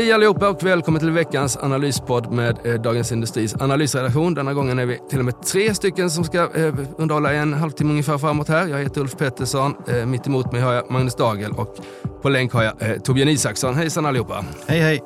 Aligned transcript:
Hej 0.00 0.12
allihopa 0.12 0.48
och 0.48 0.62
välkommen 0.62 1.00
till 1.00 1.10
veckans 1.10 1.56
analyspodd 1.56 2.32
med 2.32 2.58
eh, 2.64 2.74
Dagens 2.74 3.12
Industris 3.12 3.54
analysredaktion. 3.54 4.34
Denna 4.34 4.54
gången 4.54 4.78
är 4.78 4.86
vi 4.86 4.98
till 5.10 5.18
och 5.18 5.24
med 5.24 5.42
tre 5.42 5.74
stycken 5.74 6.10
som 6.10 6.24
ska 6.24 6.38
eh, 6.38 6.74
underhålla 6.96 7.32
en 7.32 7.52
halvtimme 7.52 7.90
ungefär 7.90 8.18
framåt 8.18 8.48
här. 8.48 8.66
Jag 8.66 8.78
heter 8.78 9.00
Ulf 9.00 9.16
Pettersson, 9.16 9.74
eh, 9.88 10.06
mitt 10.06 10.26
emot 10.26 10.52
mig 10.52 10.60
har 10.60 10.72
jag 10.72 10.90
Magnus 10.90 11.14
Dagel 11.14 11.52
och 11.52 11.76
på 12.22 12.28
länk 12.28 12.52
har 12.52 12.62
jag 12.62 13.04
Torbjörn 13.04 13.28
Isaksson. 13.28 13.74
Hejsan 13.74 14.06
allihopa! 14.06 14.44
Hej 14.66 14.80
hej! 14.80 15.02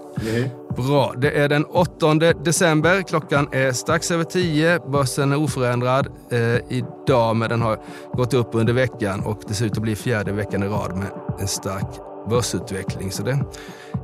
Bra, 0.77 1.14
det 1.17 1.31
är 1.31 1.49
den 1.49 1.64
8 1.64 2.14
december. 2.45 3.03
Klockan 3.03 3.49
är 3.53 3.72
strax 3.72 4.11
över 4.11 4.25
10. 4.25 4.79
Börsen 4.79 5.32
är 5.32 5.36
oförändrad 5.36 6.07
eh, 6.31 6.39
idag, 6.68 7.36
men 7.36 7.49
den 7.49 7.63
har 7.63 7.79
gått 8.13 8.35
upp 8.35 8.49
under 8.53 8.72
veckan 8.72 9.21
och 9.21 9.40
det 9.49 9.54
ser 9.54 9.67
ut 9.67 9.72
att 9.72 9.82
bli 9.82 9.96
fjärde 9.96 10.32
veckan 10.32 10.63
i 10.63 10.67
rad 10.67 10.96
med 10.96 11.08
en 11.40 11.49
stark 11.49 12.00
börsutveckling. 12.29 13.11
Så 13.11 13.22
det 13.22 13.39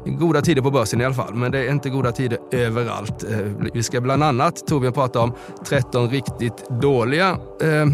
goda 0.04 0.42
tider 0.42 0.62
på 0.62 0.70
börsen 0.70 1.00
i 1.00 1.04
alla 1.04 1.14
fall, 1.14 1.34
men 1.34 1.52
det 1.52 1.58
är 1.58 1.70
inte 1.70 1.90
goda 1.90 2.12
tider 2.12 2.38
överallt. 2.50 3.24
Eh, 3.30 3.38
vi 3.74 3.82
ska 3.82 4.00
bland 4.00 4.22
annat, 4.22 4.66
Torbjörn, 4.66 4.92
prata 4.92 5.20
om 5.20 5.32
13 5.64 6.10
riktigt 6.10 6.68
dåliga 6.70 7.28
eh, 7.62 7.86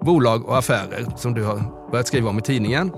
bolag 0.00 0.48
och 0.48 0.58
affärer 0.58 1.06
som 1.16 1.34
du 1.34 1.44
har 1.44 1.62
börjat 1.90 2.06
skriva 2.06 2.30
om 2.30 2.38
i 2.38 2.42
tidningen. 2.42 2.90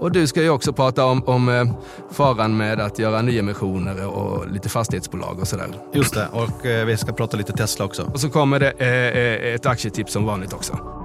Och 0.00 0.12
du 0.12 0.26
ska 0.26 0.42
ju 0.42 0.50
också 0.50 0.72
prata 0.72 1.04
om, 1.04 1.22
om 1.26 1.48
eh, 1.48 1.64
faran 2.10 2.56
med 2.56 2.80
att 2.80 2.98
göra 2.98 3.22
nyemissioner 3.22 4.06
och 4.06 4.50
lite 4.50 4.68
fastighetsbolag 4.68 5.38
och 5.40 5.48
sådär. 5.48 5.66
Just 5.92 6.14
det, 6.14 6.28
och 6.32 6.66
eh, 6.66 6.86
vi 6.86 6.96
ska 6.96 7.12
prata 7.12 7.36
lite 7.36 7.52
Tesla 7.52 7.84
också. 7.84 8.02
Och 8.02 8.20
så 8.20 8.30
kommer 8.30 8.60
det 8.60 8.70
eh 8.70 9.54
ett 9.54 9.66
aktietips 9.66 10.12
som 10.12 10.24
vanligt 10.24 10.52
också. 10.52 10.99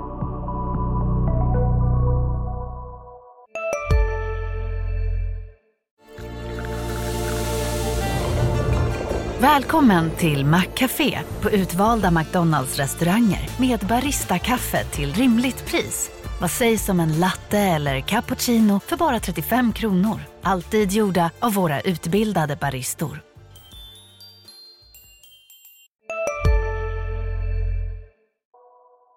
Välkommen 9.45 10.11
till 10.11 10.45
Maccafé 10.45 11.19
på 11.41 11.51
utvalda 11.51 12.11
McDonalds 12.11 12.77
restauranger 12.77 13.49
med 13.59 13.79
Baristakaffe 13.79 14.83
till 14.83 15.13
rimligt 15.13 15.65
pris. 15.65 16.11
Vad 16.41 16.51
sägs 16.51 16.89
om 16.89 16.99
en 16.99 17.19
latte 17.19 17.59
eller 17.59 17.99
cappuccino 18.01 18.79
för 18.79 18.97
bara 18.97 19.19
35 19.19 19.73
kronor? 19.73 20.19
Alltid 20.41 20.91
gjorda 20.91 21.31
av 21.39 21.53
våra 21.53 21.81
utbildade 21.81 22.57
baristor. 22.61 23.21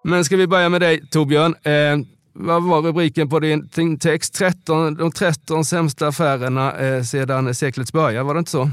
Men 0.03 0.25
ska 0.25 0.37
vi 0.37 0.47
börja 0.47 0.69
med 0.69 0.81
dig 0.81 1.09
Torbjörn. 1.09 1.55
Eh, 1.63 2.05
vad 2.33 2.63
var 2.63 2.81
rubriken 2.81 3.29
på 3.29 3.39
din 3.39 3.99
text? 3.99 4.33
13, 4.33 4.95
de 4.95 5.11
13 5.11 5.65
sämsta 5.65 6.07
affärerna 6.07 6.77
eh, 6.77 7.03
sedan 7.03 7.55
seklets 7.55 7.93
början, 7.93 8.25
var 8.25 8.33
det 8.33 8.39
inte 8.39 8.51
så? 8.51 8.69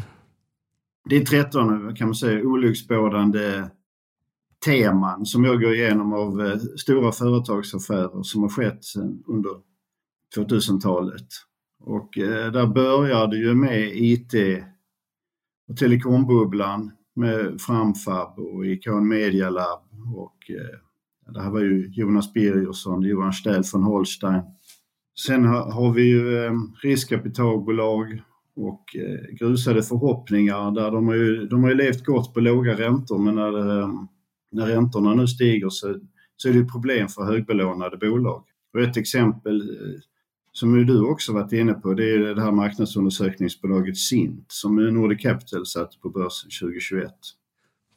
Det 1.08 1.16
är 1.16 1.24
13 1.24 1.94
kan 1.94 2.08
man 2.08 2.14
säga 2.14 2.46
olycksbådande 2.46 3.64
teman 4.64 5.26
som 5.26 5.44
jag 5.44 5.60
går 5.60 5.74
igenom 5.74 6.12
av 6.12 6.40
eh, 6.40 6.56
stora 6.56 7.12
företagsaffärer 7.12 8.22
som 8.22 8.42
har 8.42 8.48
skett 8.48 8.84
under 9.26 9.50
2000-talet. 10.36 11.26
Och 11.80 12.18
eh, 12.18 12.52
där 12.52 12.66
börjar 12.66 13.26
det 13.26 13.36
ju 13.36 13.54
med 13.54 13.90
IT 13.94 14.34
och 15.68 15.76
telekombubblan 15.76 16.92
med 17.14 17.60
Framfab 17.60 18.38
och 18.38 18.66
Icon 18.66 19.08
Media 19.08 19.50
Lab 19.50 19.82
och 20.14 20.50
eh, 20.50 21.32
det 21.32 21.42
här 21.42 21.50
var 21.50 21.60
ju 21.60 21.88
Jonas 21.92 22.32
Birgersson, 22.32 23.02
Johan 23.02 23.32
Ställ 23.32 23.62
von 23.72 23.82
Holstein. 23.82 24.42
Sen 25.26 25.44
har 25.44 25.92
vi 25.92 26.02
ju 26.02 26.50
riskkapitalbolag 26.82 28.22
och 28.56 28.96
grusade 29.30 29.82
förhoppningar 29.82 30.70
där 30.70 30.90
de 30.90 31.06
har 31.06 31.14
ju, 31.14 31.46
de 31.46 31.62
har 31.62 31.70
ju 31.70 31.76
levt 31.76 32.04
gott 32.04 32.34
på 32.34 32.40
låga 32.40 32.78
räntor 32.78 33.18
men 33.18 33.34
när 33.34 34.06
när 34.56 34.66
räntorna 34.66 35.14
nu 35.14 35.26
stiger 35.26 35.68
så, 35.68 36.00
så 36.36 36.48
är 36.48 36.52
det 36.52 36.64
problem 36.64 37.08
för 37.08 37.24
högbelånade 37.24 37.96
bolag. 37.96 38.44
Och 38.74 38.80
ett 38.80 38.96
exempel 38.96 39.60
eh, 39.60 40.00
som 40.52 40.86
du 40.86 41.00
också 41.00 41.32
varit 41.32 41.52
inne 41.52 41.74
på, 41.74 41.94
det 41.94 42.14
är 42.14 42.34
det 42.34 42.42
här 42.42 42.52
marknadsundersökningsbolaget 42.52 43.96
Sint 43.96 44.44
som 44.48 44.76
Nordic 44.76 45.22
Capital 45.22 45.66
satte 45.66 45.98
på 45.98 46.10
börsen 46.10 46.50
2021. 46.60 47.12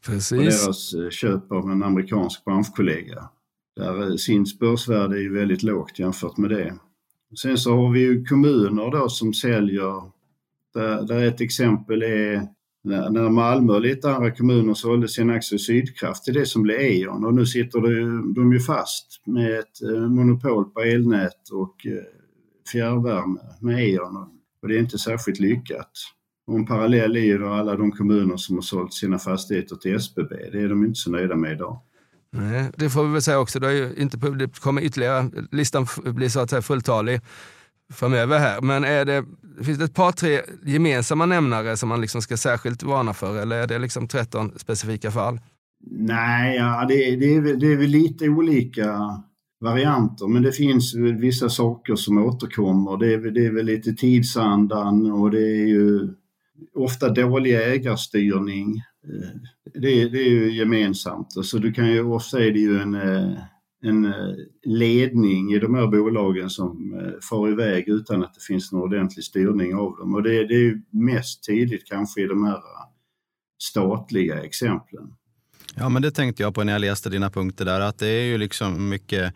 Precis. 0.06 0.32
Och 0.32 0.44
deras 0.44 0.94
eh, 0.94 1.10
köp 1.10 1.52
av 1.52 1.72
en 1.72 1.84
amerikansk 1.84 2.46
branschkollega. 2.46 3.30
Där 3.76 4.10
eh, 4.10 4.16
Sints 4.16 4.60
börsvärde 4.60 5.18
är 5.18 5.22
ju 5.22 5.34
väldigt 5.34 5.64
lågt 5.64 6.00
jämfört 6.00 6.38
med 6.38 6.50
det. 6.50 6.76
Sen 7.42 7.58
så 7.58 7.76
har 7.76 7.92
vi 7.92 8.00
ju 8.00 8.26
kommuner 8.26 8.92
då 8.92 9.10
som 9.10 9.34
säljer, 9.34 10.12
där, 10.74 11.08
där 11.08 11.24
ett 11.24 11.42
exempel 11.42 12.04
är 12.04 12.48
när, 12.84 13.30
Malmö 13.30 13.74
och 13.74 13.82
lite 13.82 14.12
andra 14.12 14.32
kommuner 14.32 14.74
sålde 14.74 15.08
sin 15.08 15.30
aktie 15.30 15.60
Sydkraft 15.60 16.24
till 16.24 16.34
det 16.34 16.46
som 16.46 16.64
blev 16.64 16.80
E.ON 16.80 17.26
och 17.26 17.34
nu 17.34 17.46
sitter 17.46 17.80
de 18.36 18.54
ju 18.54 18.60
fast 18.60 19.22
med 19.26 19.60
ett 19.60 19.82
eh, 19.84 20.10
monopol 20.10 20.66
på 20.66 20.82
elnät 20.82 21.50
och 21.52 21.86
eh, 21.86 22.04
fjärrvärme 22.72 23.40
med 23.62 23.90
E.ON 23.90 24.16
och 24.62 24.68
det 24.68 24.76
är 24.76 24.80
inte 24.80 24.98
särskilt 24.98 25.40
lyckat. 25.40 25.92
Och 26.48 26.56
en 26.56 26.66
parallell 26.66 27.18
är 27.18 27.22
ju 27.22 27.48
alla 27.48 27.76
de 27.76 27.92
kommuner 27.92 28.38
som 28.38 28.56
har 28.56 28.62
sålt 28.62 28.94
sina 28.94 29.20
fastigheter 29.20 29.76
till 29.76 29.96
SBB. 29.96 30.36
Det 30.52 30.62
är 30.62 30.70
de 30.70 30.86
inte 30.86 31.00
så 31.00 31.12
nöjda 31.12 31.36
med 31.36 31.52
idag. 31.52 31.82
Nej, 32.32 32.72
det 32.78 32.90
får 32.90 33.04
vi 33.04 33.14
väl 33.14 33.22
säga 33.22 33.40
också. 33.40 33.60
Det, 33.60 33.68
är 33.68 33.72
ju 33.72 33.94
inte, 33.98 34.18
det 34.18 34.60
kommer 34.60 34.82
ytterligare, 34.82 35.30
listan 35.52 35.88
blir 36.04 36.30
så 36.30 36.40
att 36.40 36.50
säga 36.50 36.62
fulltalig 36.62 37.22
framöver 37.94 38.40
här. 38.40 38.62
Men 38.62 38.84
är 38.84 39.06
det, 39.06 39.26
finns 39.64 39.78
det 39.78 39.86
ett 39.86 39.94
par, 39.94 40.12
tre 40.12 40.42
gemensamma 40.66 41.26
nämnare 41.26 41.78
som 41.78 41.90
man 41.90 42.02
liksom 42.02 42.22
ska 42.22 42.38
särskilt 42.38 42.84
varna 42.84 43.14
för 43.14 43.42
eller 43.42 43.56
är 43.56 43.68
det 43.68 43.80
liksom 43.80 44.08
13 44.08 44.52
specifika 44.60 45.12
fall? 45.12 45.40
Nej, 45.92 46.56
ja, 46.56 46.86
det, 46.88 46.96
det, 46.96 47.36
är, 47.36 47.56
det 47.56 47.68
är 47.68 47.78
väl 47.78 47.90
lite 47.90 48.30
olika 48.30 49.00
varianter 49.62 50.28
men 50.28 50.44
det 50.44 50.52
finns 50.52 50.96
vissa 50.96 51.50
saker 51.50 51.96
som 51.96 52.18
återkommer. 52.18 52.98
Det 52.98 53.14
är, 53.14 53.32
det 53.32 53.46
är 53.46 53.52
väl 53.52 53.66
lite 53.66 53.94
tidsandan 53.94 55.12
och 55.12 55.32
det 55.32 55.42
är 55.42 55.68
ju 55.68 56.14
ofta 56.76 57.10
dålig 57.10 57.56
ägarstyrning. 57.56 58.76
Eh, 59.04 59.30
det, 59.74 60.10
det 60.10 60.20
är 60.20 60.30
ju 60.30 60.52
gemensamt. 60.52 61.28
Så 61.46 61.58
du 61.58 61.74
kan 61.74 61.92
ju, 61.92 62.04
ofta 62.04 62.40
är 62.40 62.52
det 62.52 62.60
ju 62.60 62.80
en 62.80 62.96
eh, 62.96 63.34
en 63.82 64.06
eh, 64.06 64.36
ledning 64.64 65.54
i 65.54 65.60
de 65.60 65.76
här 65.76 65.88
bolagen 65.88 66.50
som 66.50 67.00
eh, 67.00 67.20
far 67.30 67.50
iväg 67.50 67.88
utan 67.88 68.24
att 68.24 68.34
det 68.34 68.42
finns 68.42 68.72
någon 68.72 68.82
ordentlig 68.82 69.26
styrning 69.26 69.76
av 69.76 69.96
dem. 69.98 70.16
Och 70.16 70.24
det, 70.24 70.48
det 70.48 70.54
är 70.54 70.82
mest 70.90 71.46
tydligt 71.46 71.86
kanske 71.86 72.22
i 72.22 72.26
de 72.26 72.44
här 72.44 72.56
eh, 72.56 72.90
statliga 73.62 74.44
exemplen. 74.44 75.14
Ja, 75.76 75.90
men 75.90 76.02
det 76.02 76.12
tänkte 76.12 76.44
jag 76.44 76.56
på 76.56 76.64
när 76.64 76.74
jag 76.74 76.82
läste 76.82 77.10
dina 77.10 77.30
punkter 77.30 77.66
där, 77.66 77.82
att 77.82 78.00
det 78.00 78.08
är 78.08 78.24
ju 78.24 78.38
liksom 78.38 78.90
mycket 78.90 79.34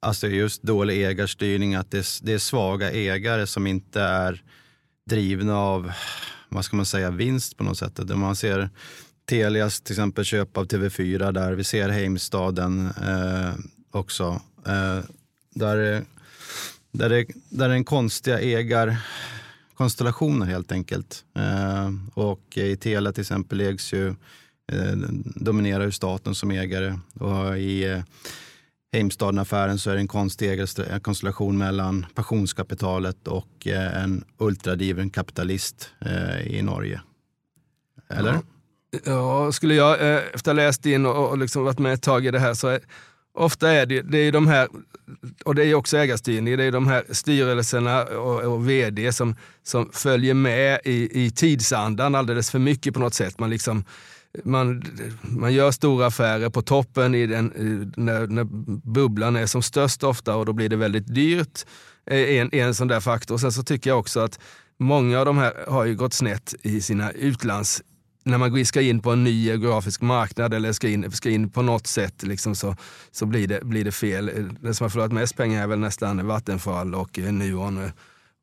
Alltså 0.00 0.28
just 0.28 0.62
dålig 0.62 1.06
ägarstyrning, 1.06 1.74
att 1.74 1.90
det, 1.90 2.06
det 2.22 2.32
är 2.32 2.38
svaga 2.38 2.90
ägare 2.90 3.46
som 3.46 3.66
inte 3.66 4.00
är 4.00 4.42
drivna 5.10 5.58
av, 5.58 5.92
vad 6.48 6.64
ska 6.64 6.76
man 6.76 6.86
säga, 6.86 7.10
vinst 7.10 7.56
på 7.56 7.64
något 7.64 7.78
sätt. 7.78 8.16
Man 8.16 8.36
ser 8.36 8.70
Telias 9.28 9.80
till 9.80 9.92
exempel 9.92 10.24
köp 10.24 10.56
av 10.56 10.66
TV4 10.66 11.32
där, 11.32 11.52
vi 11.52 11.64
ser 11.64 11.88
Heimstaden 11.88 12.86
eh, 12.86 13.54
också. 13.90 14.40
Eh, 14.66 14.98
där, 15.50 16.04
där, 16.92 17.08
det, 17.08 17.26
där 17.48 17.70
är 17.70 17.74
en 17.74 17.84
konstiga 17.84 18.40
ägarkonstellationer 18.40 20.46
helt 20.46 20.72
enkelt. 20.72 21.24
Eh, 21.36 21.90
och 22.14 22.56
i 22.56 22.76
Telia 22.76 23.12
till 23.12 23.20
exempel 23.20 23.60
ägs 23.60 23.92
ju, 23.92 24.08
eh, 24.72 24.92
dominerar 25.34 25.84
ju 25.84 25.92
staten 25.92 26.34
som 26.34 26.50
ägare. 26.50 26.98
Och 27.14 27.58
i 27.58 27.84
eh, 27.84 28.02
Heimstaden-affären 28.92 29.78
så 29.78 29.90
är 29.90 29.94
det 29.94 30.00
en 30.00 30.08
konstig 30.08 30.50
ägarkonstellation 30.50 31.54
eh, 31.54 31.58
mellan 31.58 32.06
pensionskapitalet 32.14 33.28
och 33.28 33.66
eh, 33.66 34.02
en 34.02 34.24
ultradriven 34.38 35.10
kapitalist 35.10 35.90
eh, 36.00 36.46
i 36.46 36.62
Norge. 36.62 37.00
Eller? 38.08 38.32
Ja. 38.32 38.42
Ja, 39.04 39.52
skulle 39.52 39.74
jag 39.74 40.00
eh, 40.00 40.16
efter 40.16 40.36
att 40.36 40.46
ha 40.46 40.52
läst 40.52 40.86
in 40.86 41.06
och, 41.06 41.28
och 41.28 41.38
liksom 41.38 41.64
varit 41.64 41.78
med 41.78 41.92
ett 41.92 42.02
tag 42.02 42.26
i 42.26 42.30
det 42.30 42.38
här 42.38 42.54
så 42.54 42.68
är, 42.68 42.80
ofta 43.38 43.70
är 43.70 43.86
det, 43.86 44.02
det 44.02 44.18
är 44.18 44.32
de 44.32 44.46
här, 44.46 44.68
och 45.44 45.54
det 45.54 45.64
är 45.64 45.74
också 45.74 45.96
ägarstyrning, 45.96 46.56
det 46.56 46.64
är 46.64 46.72
de 46.72 46.86
här 46.86 47.04
styrelserna 47.10 48.04
och, 48.04 48.40
och 48.40 48.68
vd 48.68 49.12
som, 49.12 49.34
som 49.62 49.90
följer 49.92 50.34
med 50.34 50.80
i, 50.84 51.24
i 51.24 51.30
tidsandan 51.30 52.14
alldeles 52.14 52.50
för 52.50 52.58
mycket 52.58 52.94
på 52.94 53.00
något 53.00 53.14
sätt. 53.14 53.38
Man, 53.38 53.50
liksom, 53.50 53.84
man, 54.44 54.82
man 55.20 55.54
gör 55.54 55.70
stora 55.70 56.06
affärer 56.06 56.50
på 56.50 56.62
toppen 56.62 57.14
i 57.14 57.26
den, 57.26 57.52
när, 57.96 58.26
när 58.26 58.44
bubblan 58.88 59.36
är 59.36 59.46
som 59.46 59.62
störst 59.62 60.02
ofta 60.02 60.36
och 60.36 60.46
då 60.46 60.52
blir 60.52 60.68
det 60.68 60.76
väldigt 60.76 61.14
dyrt. 61.14 61.64
Eh, 62.10 62.38
en, 62.40 62.54
en 62.54 62.74
sån 62.74 62.88
där 62.88 63.00
faktor. 63.00 63.38
Sen 63.38 63.52
så 63.52 63.62
tycker 63.62 63.90
jag 63.90 63.98
också 63.98 64.20
att 64.20 64.38
många 64.78 65.18
av 65.18 65.24
de 65.24 65.38
här 65.38 65.52
har 65.68 65.84
ju 65.84 65.94
gått 65.94 66.14
snett 66.14 66.54
i 66.62 66.80
sina 66.80 67.10
utlands 67.10 67.82
när 68.28 68.38
man 68.38 68.64
ska 68.64 68.80
in 68.80 69.00
på 69.00 69.10
en 69.10 69.24
ny 69.24 69.44
geografisk 69.44 70.00
marknad 70.00 70.54
eller 70.54 70.72
ska 70.72 70.88
in, 70.88 71.10
ska 71.12 71.30
in 71.30 71.50
på 71.50 71.62
något 71.62 71.86
sätt 71.86 72.22
liksom 72.22 72.54
så, 72.54 72.76
så 73.10 73.26
blir, 73.26 73.48
det, 73.48 73.64
blir 73.64 73.84
det 73.84 73.92
fel. 73.92 74.30
Den 74.60 74.74
som 74.74 74.84
har 74.84 74.88
förlorat 74.88 75.12
mest 75.12 75.36
pengar 75.36 75.62
är 75.62 75.66
väl 75.66 75.78
nästan 75.78 76.26
Vattenfall 76.26 76.94
och 76.94 77.18
Nuon 77.18 77.90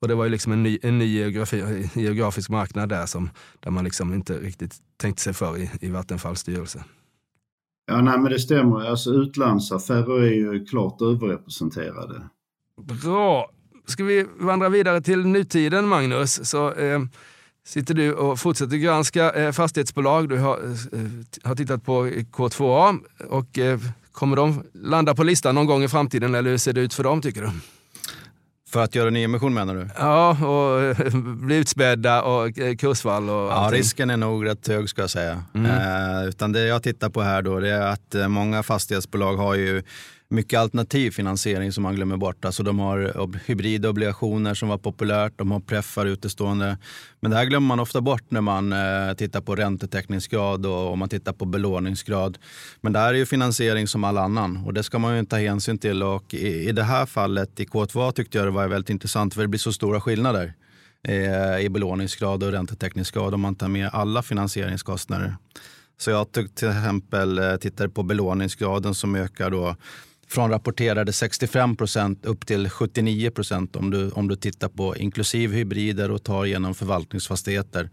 Och 0.02 0.08
det 0.08 0.16
var 0.16 0.24
ju 0.24 0.30
liksom 0.30 0.54
en 0.54 0.64
ny, 0.64 0.80
en 0.82 0.98
ny 0.98 1.06
geografi, 1.06 1.90
geografisk 1.94 2.50
marknad 2.50 2.90
där 2.90 3.06
som, 3.06 3.30
där 3.60 3.72
man 3.72 3.84
liksom 3.84 4.14
inte 4.14 4.34
riktigt 4.34 4.76
tänkte 4.98 5.24
sig 5.24 5.34
för 5.34 5.58
i, 5.58 5.70
i 5.82 5.90
Vattenfalls 5.90 6.40
styrelse. 6.40 6.84
Ja, 7.88 8.02
nej, 8.02 8.20
men 8.20 8.32
det 8.32 8.40
stämmer. 8.40 8.90
Alltså 8.90 9.10
utlandsaffärer 9.10 10.22
är 10.24 10.54
ju 10.54 10.66
klart 10.66 11.02
överrepresenterade. 11.02 12.22
Bra. 12.82 13.52
Ska 13.88 14.04
vi 14.04 14.28
vandra 14.40 14.70
vidare 14.70 15.02
till 15.02 15.26
nutiden, 15.26 15.88
Magnus? 15.88 16.50
Så 16.50 16.74
eh, 16.74 17.00
sitter 17.66 17.94
du 17.94 18.14
och 18.14 18.40
fortsätter 18.40 18.78
granska 18.78 19.32
eh, 19.32 19.52
fastighetsbolag. 19.52 20.30
Du 20.30 20.38
har, 20.38 20.58
eh, 20.58 21.00
har 21.44 21.56
tittat 21.56 21.84
på 21.86 22.06
K2A 22.08 23.00
och 23.30 23.60
eh, 23.60 23.80
kommer 24.12 24.36
de 24.36 24.64
landa 24.74 25.16
på 25.16 25.24
listan 25.24 25.56
någon 25.56 25.66
gång 25.66 25.84
i 25.84 25.88
framtiden 25.88 26.36
eller 26.36 26.50
hur 26.50 26.58
ser 26.58 26.74
det 26.74 26.82
ut 26.82 26.94
för 26.94 27.04
dem 27.04 27.22
tycker 27.22 27.42
du? 27.42 27.50
För 28.70 28.84
att 28.84 28.96
göra 28.96 29.10
nyemission 29.10 29.54
menar 29.54 29.76
du? 29.76 29.90
Ja, 29.98 30.30
och 30.48 30.82
eh, 30.84 31.16
bli 31.22 31.56
utspädda 31.56 32.22
och 32.24 32.60
eh, 32.60 32.76
kursfall 32.76 33.30
och 33.30 33.36
Ja, 33.36 33.52
allting. 33.52 33.78
risken 33.80 34.10
är 34.10 34.18
nog 34.18 34.46
rätt 34.46 34.68
hög 34.68 34.90
ska 34.90 35.02
jag 35.02 35.10
säga. 35.10 35.44
Mm. 35.54 35.72
Eh, 36.22 36.28
utan 36.30 36.52
det 36.52 36.66
jag 36.68 36.84
tittar 36.84 37.10
på 37.10 37.22
här 37.22 37.42
då, 37.42 37.60
det 37.60 37.70
är 37.70 37.82
att 37.82 38.16
eh, 38.16 38.28
många 38.28 38.64
fastighetsbolag 38.64 39.38
har 39.38 39.56
ju 39.56 39.84
mycket 40.30 40.60
alternativ 40.60 41.12
finansiering 41.12 41.72
som 41.72 41.84
man 41.84 41.96
glömmer 41.96 42.18
bort. 42.18 42.46
Alltså 42.46 42.64
de 42.64 42.80
har 42.80 43.00
hybrida 43.00 43.40
hybridobligationer 43.46 44.54
som 44.54 44.70
var 44.70 44.78
populärt, 44.78 45.34
de 45.36 45.52
har 45.52 45.60
preffar 45.60 46.06
utestående. 46.06 46.78
Men 47.20 47.32
det 47.32 47.38
här 47.38 47.46
glömmer 47.46 47.68
man 47.68 47.80
ofta 47.80 48.02
bort 48.02 48.32
när 48.32 48.42
man 48.42 48.74
eh, 48.74 49.14
tittar 49.18 49.42
på 49.42 49.56
räntetäckningsgrad 49.56 50.66
och 50.66 50.92
om 50.92 51.00
man 51.00 51.10
tittar 51.10 51.34
på 51.34 51.46
belåningsgrad. 51.46 52.38
Men 52.82 52.94
det 52.94 53.00
här 53.00 53.14
är 53.14 53.18
ju 53.18 53.26
finansiering 53.26 53.88
som 53.88 54.04
all 54.04 54.18
annan 54.18 54.58
och 54.66 54.74
det 54.74 54.84
ska 54.84 55.00
man 55.00 55.18
ju 55.18 55.26
ta 55.26 55.38
hänsyn 55.38 55.78
till. 55.78 56.04
Och 56.04 56.34
i, 56.34 56.70
I 56.70 56.72
det 56.72 56.84
här 56.84 57.06
fallet 57.06 57.60
i 57.60 57.66
K2 57.66 58.12
tyckte 58.12 58.38
jag 58.38 58.48
det 58.48 58.52
var 58.52 58.68
väldigt 58.68 58.90
intressant 58.90 59.34
för 59.34 59.42
det 59.42 59.48
blir 59.48 59.60
så 59.60 59.74
stora 59.74 60.02
skillnader 60.02 60.54
eh, 61.08 61.66
i 61.66 61.70
belåningsgrad 61.70 62.44
och 62.44 62.52
räntetäckningsgrad 62.52 63.34
om 63.34 63.42
man 63.42 63.56
tar 63.56 63.68
med 63.68 63.90
alla 63.94 64.24
finansieringskostnader. 64.24 65.36
Så 65.98 66.10
jag 66.10 66.32
tog 66.32 66.56
till 66.56 66.68
exempel 66.68 67.38
eh, 67.38 67.56
tittade 67.56 67.90
på 67.90 68.04
belåningsgraden 68.04 68.96
som 68.96 69.16
ökar 69.16 69.52
då 69.52 69.76
från 70.36 70.50
rapporterade 70.50 71.14
65 71.14 71.76
procent 71.76 72.26
upp 72.26 72.46
till 72.46 72.70
79 72.70 73.32
procent 73.32 73.76
om 73.76 73.92
du, 73.92 74.10
om 74.10 74.28
du 74.28 74.36
tittar 74.36 74.70
på 74.70 74.98
inklusive 74.98 75.56
hybrider 75.56 76.12
och 76.12 76.24
tar 76.24 76.46
genom 76.46 76.76
förvaltningsfastigheter. 76.76 77.90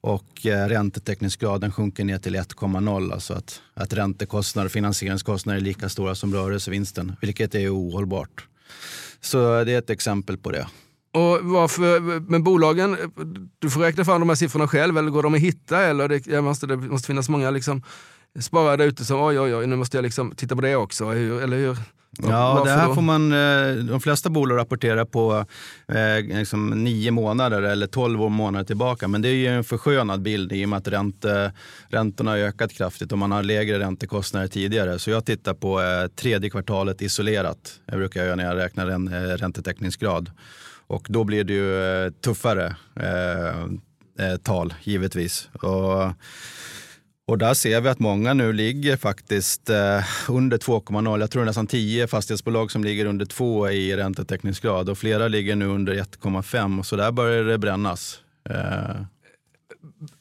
Och 0.00 0.46
eh, 0.46 0.68
räntetäckningsgraden 0.68 1.72
sjunker 1.72 2.04
ner 2.04 2.18
till 2.18 2.36
1,0. 2.36 3.12
Alltså 3.12 3.34
att, 3.34 3.60
att 3.74 3.92
räntekostnader 3.92 4.66
och 4.66 4.72
finansieringskostnader 4.72 5.60
är 5.60 5.64
lika 5.64 5.88
stora 5.88 6.14
som 6.14 6.34
rörelsevinsten, 6.34 7.16
vilket 7.20 7.54
är 7.54 7.74
ohållbart. 7.74 8.46
Så 9.20 9.64
det 9.64 9.72
är 9.72 9.78
ett 9.78 9.90
exempel 9.90 10.36
på 10.38 10.50
det. 10.50 10.66
Och 11.12 11.38
varför, 11.42 12.20
men 12.20 12.42
bolagen, 12.42 12.96
du 13.58 13.70
får 13.70 13.80
räkna 13.80 14.04
fram 14.04 14.20
de 14.20 14.28
här 14.28 14.36
siffrorna 14.36 14.68
själv 14.68 14.98
eller 14.98 15.10
går 15.10 15.22
de 15.22 15.34
att 15.34 15.40
hitta? 15.40 15.82
Eller 15.82 16.08
det, 16.08 16.42
måste, 16.42 16.66
det 16.66 16.76
måste 16.76 17.06
finnas 17.06 17.28
många 17.28 17.50
liksom, 17.50 17.82
sparare 18.40 18.76
där 18.76 18.84
ute 18.84 19.04
som 19.04 19.20
oj, 19.20 19.40
oj, 19.40 19.54
oj, 19.54 19.66
nu 19.66 19.76
måste 19.76 19.96
jag 19.96 20.02
liksom 20.02 20.32
titta 20.36 20.56
på 20.56 20.62
det 20.62 20.76
också. 20.76 21.04
Hur, 21.04 21.42
eller 21.42 21.56
hur? 21.56 21.76
Ja, 22.18 22.54
Varför 22.54 22.64
det 22.64 22.80
här 22.80 22.88
då? 22.88 22.94
får 22.94 23.02
man, 23.02 23.32
eh, 23.32 23.74
de 23.84 24.00
flesta 24.00 24.30
bolag 24.30 24.58
rapporterar 24.58 25.04
på 25.04 25.44
eh, 25.88 26.38
liksom 26.38 26.84
nio 26.84 27.10
månader 27.10 27.62
eller 27.62 27.86
tolv 27.86 28.30
månader 28.30 28.64
tillbaka. 28.64 29.08
Men 29.08 29.22
det 29.22 29.28
är 29.28 29.34
ju 29.34 29.46
en 29.46 29.64
förskönad 29.64 30.22
bild 30.22 30.52
i 30.52 30.64
och 30.64 30.68
med 30.68 30.76
att 30.76 30.88
ränte, 30.88 31.52
räntorna 31.88 32.30
har 32.30 32.38
ökat 32.38 32.72
kraftigt 32.72 33.12
och 33.12 33.18
man 33.18 33.32
har 33.32 33.42
lägre 33.42 33.78
räntekostnader 33.78 34.48
tidigare. 34.48 34.98
Så 34.98 35.10
jag 35.10 35.24
tittar 35.24 35.54
på 35.54 35.82
eh, 35.82 36.06
tredje 36.06 36.50
kvartalet 36.50 37.02
isolerat. 37.02 37.80
Jag 37.86 37.98
brukar 37.98 38.24
göra 38.24 38.36
när 38.36 38.44
jag 38.44 38.56
räknar 38.56 38.86
en 38.86 39.08
eh, 39.08 39.20
räntetäckningsgrad. 39.20 40.30
Och 40.86 41.06
då 41.08 41.24
blir 41.24 41.44
det 41.44 41.52
ju 41.52 42.04
eh, 42.04 42.10
tuffare 42.10 42.76
eh, 43.00 44.36
tal 44.36 44.74
givetvis. 44.82 45.48
Och, 45.62 46.12
och 47.26 47.38
där 47.38 47.54
ser 47.54 47.80
vi 47.80 47.88
att 47.88 47.98
många 47.98 48.34
nu 48.34 48.52
ligger 48.52 48.96
faktiskt 48.96 49.70
eh, 49.70 50.04
under 50.28 50.58
2,0. 50.58 51.20
Jag 51.20 51.30
tror 51.30 51.44
nästan 51.44 51.66
10 51.66 52.06
fastighetsbolag 52.06 52.70
som 52.70 52.84
ligger 52.84 53.06
under 53.06 53.26
2 53.26 53.70
i 53.70 53.96
räntetäckningsgrad 53.96 54.88
och 54.88 54.98
flera 54.98 55.28
ligger 55.28 55.56
nu 55.56 55.66
under 55.66 55.94
1,5. 55.94 56.82
Så 56.82 56.96
där 56.96 57.12
börjar 57.12 57.44
det 57.44 57.58
brännas. 57.58 58.20
Eh, 58.50 59.02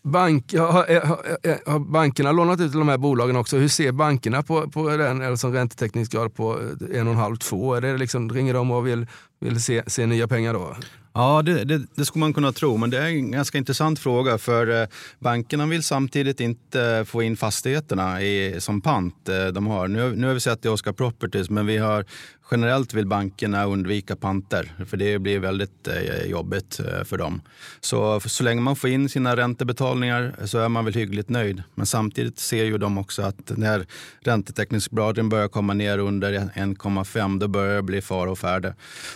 Bank, 0.04 0.54
har, 0.54 0.92
eh, 0.92 1.06
har, 1.06 1.20
eh, 1.44 1.52
eh, 1.52 1.58
har 1.66 1.80
bankerna 1.80 2.32
lånat 2.32 2.60
ut 2.60 2.72
till 2.72 2.80
de 2.80 2.90
här 2.90 2.98
bolagen 2.98 3.36
också? 3.36 3.58
Hur 3.58 3.68
ser 3.68 3.92
bankerna 3.92 4.44
på, 4.44 4.70
på 4.70 4.90
den 4.90 5.22
alltså 5.22 5.48
räntetäckningsgrad 5.48 6.36
på 6.36 6.60
1,5-2? 6.80 7.98
Liksom, 7.98 8.30
ringer 8.30 8.54
de 8.54 8.72
och 8.72 8.88
vill, 8.88 9.08
vill 9.40 9.64
se, 9.64 9.84
se 9.88 10.06
nya 10.06 10.28
pengar 10.28 10.54
då? 10.54 10.76
Ja, 11.18 11.42
det, 11.42 11.64
det, 11.64 11.82
det 11.96 12.06
skulle 12.06 12.20
man 12.20 12.34
kunna 12.34 12.52
tro, 12.52 12.78
men 12.78 12.90
det 12.90 12.98
är 12.98 13.06
en 13.06 13.32
ganska 13.32 13.58
intressant 13.58 14.00
fråga. 14.00 14.38
För 14.38 14.82
eh, 14.82 14.88
bankerna 15.20 15.66
vill 15.66 15.84
samtidigt 15.84 16.40
inte 16.40 17.06
få 17.08 17.24
in 17.24 17.38
fastigheterna 17.38 18.22
i, 18.22 18.56
som 18.60 18.82
pant. 18.82 19.30
Eh, 19.30 19.48
de 19.48 19.68
har. 19.68 19.88
Nu, 19.88 20.16
nu 20.16 20.28
har 20.28 20.34
vi 20.34 20.40
sett 20.40 20.66
i 20.66 20.68
Oscar 20.68 20.94
Properties, 20.94 21.50
men 21.50 21.66
vi 21.66 21.78
har, 21.78 22.06
generellt 22.52 22.94
vill 22.94 23.08
bankerna 23.08 23.66
undvika 23.66 24.16
panter. 24.16 24.72
För 24.86 24.98
det 24.98 25.20
blir 25.20 25.40
väldigt 25.40 25.88
eh, 25.88 26.26
jobbigt 26.30 26.80
eh, 26.80 27.04
för 27.04 27.18
dem. 27.18 27.42
Så, 27.80 28.20
så 28.20 28.44
länge 28.44 28.62
man 28.62 28.76
får 28.76 28.90
in 28.90 29.10
sina 29.10 29.36
räntebetalningar 29.36 30.36
så 30.46 30.58
är 30.60 30.70
man 30.70 30.86
väl 30.86 30.94
hyggligt 30.94 31.30
nöjd. 31.30 31.64
Men 31.76 31.86
samtidigt 31.86 32.40
ser 32.40 32.64
ju 32.66 32.78
de 32.78 32.98
också 32.98 33.22
att 33.22 33.52
när 33.58 33.86
räntetäckningsgraden 34.20 35.30
börjar 35.30 35.48
komma 35.48 35.74
ner 35.74 35.98
under 35.98 36.34
1,5 36.34 37.40
då 37.40 37.48
börjar 37.48 37.76
det 37.76 37.82
bli 37.82 38.02
fara 38.02 38.32
och 38.32 38.40
färde. 38.40 38.76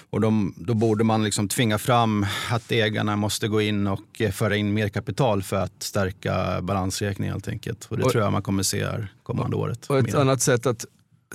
Och 0.10 0.22
de, 0.22 0.54
då 0.58 0.74
borde 0.74 1.04
man 1.04 1.24
liksom 1.24 1.48
tvinga 1.48 1.78
fram 1.78 2.26
att 2.52 2.72
ägarna 2.72 3.16
måste 3.16 3.48
gå 3.48 3.62
in 3.62 3.88
och 3.88 4.22
eh, 4.22 4.32
föra 4.32 4.56
in 4.56 4.74
mer 4.74 4.90
kapital 4.90 5.44
för 5.44 5.56
att 5.56 5.84
stärka 5.84 6.62
balansräkningen 6.62 7.34
helt 7.34 7.48
enkelt. 7.48 7.86
Och 7.86 7.98
det 7.98 8.04
Och- 8.04 8.12
tror 8.12 8.24
jag 8.24 8.34
man 8.34 8.42
kommer 8.42 8.64
se 8.64 8.86
här 8.86 9.08
kommande 9.24 9.56
året. 9.56 9.86
Och 9.88 9.98
ett 10.00 10.06
mer. 10.06 10.16
annat 10.16 10.42
sätt 10.42 10.66
att 10.66 10.86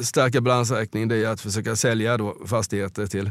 stärka 0.01 0.41
balansräkningen 0.41 1.09
det 1.09 1.17
är 1.17 1.29
att 1.29 1.41
försöka 1.41 1.77
sälja 1.77 2.17
då 2.17 2.37
fastigheter 2.47 3.07
till, 3.07 3.31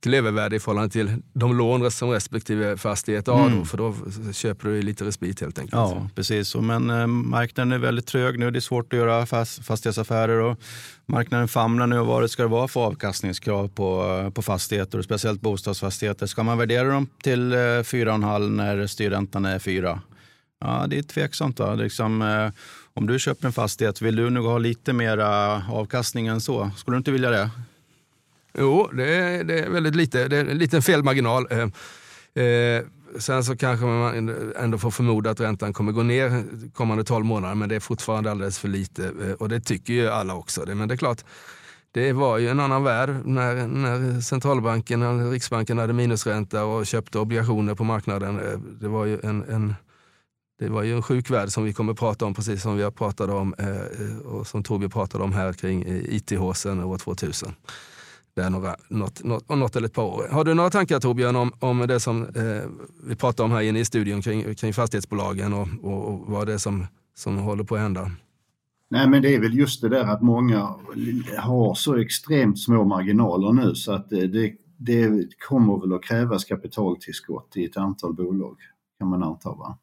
till 0.00 0.14
övervärde 0.14 0.56
i 0.56 0.60
förhållande 0.60 0.90
till 0.90 1.22
de 1.32 1.56
lån 1.56 1.90
som 1.90 2.10
respektive 2.10 2.76
fastighet 2.76 3.26
har. 3.26 3.46
Mm. 3.46 3.58
Då, 3.58 3.64
för 3.64 3.78
då 3.78 3.94
köper 4.32 4.68
du 4.68 4.82
lite 4.82 5.04
respit 5.04 5.40
helt 5.40 5.58
enkelt. 5.58 5.74
Ja, 5.74 6.08
precis. 6.14 6.54
Men 6.54 6.90
eh, 6.90 7.06
marknaden 7.06 7.72
är 7.72 7.78
väldigt 7.78 8.06
trög 8.06 8.38
nu. 8.38 8.50
Det 8.50 8.58
är 8.58 8.60
svårt 8.60 8.92
att 8.92 8.98
göra 8.98 9.26
fas- 9.26 9.60
fastighetsaffärer. 9.60 10.40
Och 10.40 10.58
marknaden 11.06 11.48
famlar 11.48 11.86
nu 11.86 11.98
vad 11.98 12.22
det 12.22 12.28
ska 12.28 12.46
vara 12.46 12.68
för 12.68 12.80
avkastningskrav 12.80 13.68
på, 13.68 14.32
på 14.34 14.42
fastigheter, 14.42 14.98
och 14.98 15.04
speciellt 15.04 15.40
bostadsfastigheter. 15.40 16.26
Ska 16.26 16.42
man 16.42 16.58
värdera 16.58 16.88
dem 16.88 17.08
till 17.22 17.52
eh, 17.52 17.56
4,5 17.56 18.50
när 18.50 18.86
styrräntan 18.86 19.44
är 19.44 19.58
4? 19.58 20.00
Ja, 20.60 20.86
det 20.88 20.98
är 20.98 21.02
tveksamt. 21.02 21.58
Va? 21.58 21.66
Det 21.76 21.82
är 21.82 21.84
Liksom, 21.84 22.22
eh, 22.22 22.50
om 22.96 23.06
du 23.06 23.18
köper 23.18 23.46
en 23.46 23.52
fastighet, 23.52 24.02
vill 24.02 24.16
du 24.16 24.30
nog 24.30 24.44
ha 24.44 24.58
lite 24.58 24.92
mer 24.92 25.18
avkastning 25.70 26.26
än 26.26 26.40
så? 26.40 26.70
Skulle 26.76 26.94
du 26.94 26.98
inte 26.98 27.10
vilja 27.10 27.30
det? 27.30 27.50
Jo, 28.58 28.90
det 28.92 29.14
är, 29.14 29.44
det 29.44 29.58
är 29.58 29.70
väldigt 29.70 29.96
lite. 29.96 30.28
Det 30.28 30.36
är 30.36 30.44
en 30.44 30.58
liten 30.58 30.82
felmarginal. 30.82 31.46
Eh, 31.50 31.58
eh, 32.44 32.84
sen 33.18 33.44
så 33.44 33.56
kanske 33.56 33.86
man 33.86 34.34
ändå 34.56 34.78
får 34.78 34.90
förmoda 34.90 35.30
att 35.30 35.40
räntan 35.40 35.72
kommer 35.72 35.92
gå 35.92 36.02
ner 36.02 36.44
kommande 36.74 37.04
12 37.04 37.24
månader, 37.24 37.54
men 37.54 37.68
det 37.68 37.76
är 37.76 37.80
fortfarande 37.80 38.30
alldeles 38.30 38.58
för 38.58 38.68
lite. 38.68 39.04
Eh, 39.06 39.32
och 39.32 39.48
det 39.48 39.60
tycker 39.60 39.92
ju 39.92 40.08
alla 40.08 40.34
också. 40.34 40.64
Men 40.66 40.88
det 40.88 40.94
är 40.94 40.98
klart, 40.98 41.24
det 41.90 42.12
var 42.12 42.38
ju 42.38 42.48
en 42.48 42.60
annan 42.60 42.84
värld 42.84 43.10
när, 43.24 43.66
när 43.66 44.20
centralbanken, 44.20 45.30
Riksbanken 45.30 45.78
hade 45.78 45.92
minusränta 45.92 46.64
och 46.64 46.86
köpte 46.86 47.18
obligationer 47.18 47.74
på 47.74 47.84
marknaden. 47.84 48.38
Eh, 48.38 48.58
det 48.80 48.88
var 48.88 49.04
ju 49.04 49.20
en, 49.22 49.44
en 49.48 49.74
det 50.58 50.68
var 50.68 50.82
ju 50.82 50.96
en 50.96 51.02
sjuk 51.02 51.30
värld 51.30 51.48
som 51.48 51.64
vi 51.64 51.72
kommer 51.72 51.92
att 51.92 51.98
prata 51.98 52.26
om, 52.26 52.34
precis 52.34 52.62
som 52.62 52.76
vi 52.76 52.82
har 52.82 52.90
pratat 52.90 53.30
om 53.30 53.54
eh, 53.58 53.68
eh 53.68 54.18
och 54.24 54.46
som 54.46 54.62
Torbjörn 54.62 54.90
pratade 54.90 55.24
om 55.24 55.32
här 55.32 55.52
kring 55.52 55.82
eh, 55.82 56.14
IT-håsen 56.14 56.84
år 56.84 56.98
2000. 56.98 57.54
Det 58.34 58.42
är 58.42 58.50
några, 58.50 58.76
något, 58.88 59.24
något, 59.24 59.48
något 59.48 59.76
eller 59.76 59.86
ett 59.86 59.94
par 59.94 60.04
år. 60.04 60.28
Har 60.30 60.44
du 60.44 60.54
några 60.54 60.70
tankar 60.70 61.00
Torbjörn 61.00 61.36
om, 61.36 61.52
om 61.58 61.78
det 61.78 62.00
som 62.00 62.22
eh, 62.22 62.62
vi 63.04 63.16
pratar 63.16 63.44
om 63.44 63.50
här 63.50 63.62
inne 63.62 63.78
i 63.78 63.84
studion 63.84 64.22
kring, 64.22 64.54
kring 64.54 64.72
fastighetsbolagen 64.72 65.52
och, 65.52 65.68
och, 65.82 66.08
och 66.08 66.20
vad 66.26 66.46
det 66.46 66.52
är 66.52 66.58
som, 66.58 66.86
som 67.14 67.38
håller 67.38 67.64
på 67.64 67.74
att 67.74 67.80
hända? 67.80 68.10
Nej 68.88 69.08
men 69.08 69.22
det 69.22 69.34
är 69.34 69.40
väl 69.40 69.58
just 69.58 69.80
det 69.80 69.88
där 69.88 70.04
att 70.04 70.22
många 70.22 70.74
har 71.38 71.74
så 71.74 71.96
extremt 71.96 72.60
små 72.60 72.84
marginaler 72.84 73.52
nu 73.52 73.74
så 73.74 73.92
att 73.92 74.10
det, 74.10 74.26
det, 74.26 74.54
det 74.76 75.28
kommer 75.48 75.80
väl 75.80 75.92
att 75.92 76.02
krävas 76.02 76.44
kapitaltillskott 76.44 77.56
i 77.56 77.64
ett 77.64 77.76
antal 77.76 78.14
bolag 78.14 78.56
kan 78.98 79.08
man 79.08 79.22
anta. 79.22 79.50
Va? 79.50 79.78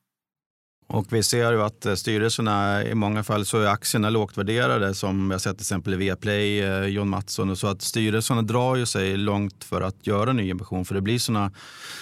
Och 0.94 1.14
vi 1.14 1.24
ser 1.24 1.52
ju 1.52 1.62
att 1.62 1.86
eh, 1.86 1.96
styrelserna 1.96 2.84
i 2.84 2.96
många 2.96 3.24
fall 3.24 3.46
så 3.46 3.58
är 3.58 3.68
aktierna 3.68 4.10
lågt 4.10 4.38
värderade 4.38 4.94
som 4.94 5.30
vi 5.30 5.34
har 5.34 5.40
sett 5.40 5.58
till 5.58 5.64
exempel 5.64 5.94
i 5.94 5.98
Viaplay, 5.98 6.60
eh, 6.60 6.86
John 6.86 7.10
Mattsson 7.10 7.50
och 7.50 7.58
så 7.58 7.68
att 7.68 7.82
styrelserna 7.82 8.42
drar 8.42 8.76
ju 8.76 8.86
sig 8.86 9.18
långt 9.18 9.64
för 9.64 9.82
att 9.82 10.08
göra 10.08 10.34
nyemission 10.34 10.86
för 10.86 10.96
det 10.96 11.02
blir 11.02 11.20
sådana 11.20 11.52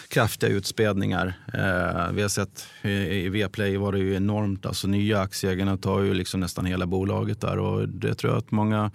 kraftiga 0.08 0.50
utspädningar. 0.50 1.34
Eh, 1.54 2.12
vi 2.14 2.22
har 2.22 2.30
sett 2.30 2.68
i, 2.82 2.90
i 2.90 3.30
Viaplay 3.30 3.78
var 3.78 3.92
det 3.92 4.00
ju 4.00 4.16
enormt, 4.16 4.66
alltså 4.66 4.88
nya 4.88 5.20
aktieägarna 5.20 5.78
tar 5.78 6.02
ju 6.02 6.14
liksom 6.14 6.40
nästan 6.40 6.66
hela 6.66 6.86
bolaget 6.86 7.42
där 7.42 7.60
och 7.60 7.90
det 7.90 8.16
tror 8.16 8.34
jag 8.34 8.38
att 8.38 8.52
många, 8.52 8.92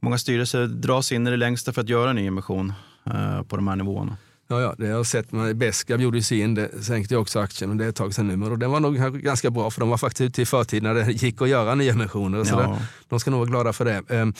många 0.00 0.18
styrelser 0.18 0.66
dras 0.66 1.12
in 1.12 1.26
i 1.26 1.30
det 1.30 1.36
längsta 1.36 1.72
för 1.72 1.80
att 1.80 1.88
göra 1.88 2.12
nyemission 2.12 2.72
eh, 3.06 3.42
på 3.42 3.56
de 3.56 3.68
här 3.68 3.76
nivåerna. 3.76 4.16
Ja, 4.50 4.60
ja, 4.60 4.74
det 4.78 4.86
har 4.86 4.92
jag 4.92 5.06
sett. 5.06 5.30
Besqab 5.54 6.00
gjorde 6.00 6.18
ju 6.18 6.22
sin, 6.22 6.54
det 6.54 6.84
sänkte 6.84 7.14
ju 7.14 7.20
också 7.20 7.40
aktien, 7.40 7.70
men 7.70 7.78
det 7.78 7.84
är 7.84 7.88
ett 7.88 7.96
tag 7.96 8.14
sedan 8.14 8.28
nu. 8.28 8.36
Men 8.36 8.58
den 8.58 8.70
var 8.70 8.80
nog 8.80 8.96
ganska 9.22 9.50
bra, 9.50 9.70
för 9.70 9.80
de 9.80 9.88
var 9.88 9.96
faktiskt 9.98 10.20
ute 10.20 10.42
i 10.42 10.46
förtid 10.46 10.82
när 10.82 10.94
det 10.94 11.10
gick 11.22 11.42
att 11.42 11.48
göra 11.48 11.74
nyemissioner. 11.74 12.44
Så 12.44 12.54
ja. 12.54 12.78
de 13.08 13.20
ska 13.20 13.30
nog 13.30 13.40
vara 13.40 13.50
glada 13.50 13.72
för 13.72 13.84
det. 13.84 14.02
Ehm, 14.08 14.34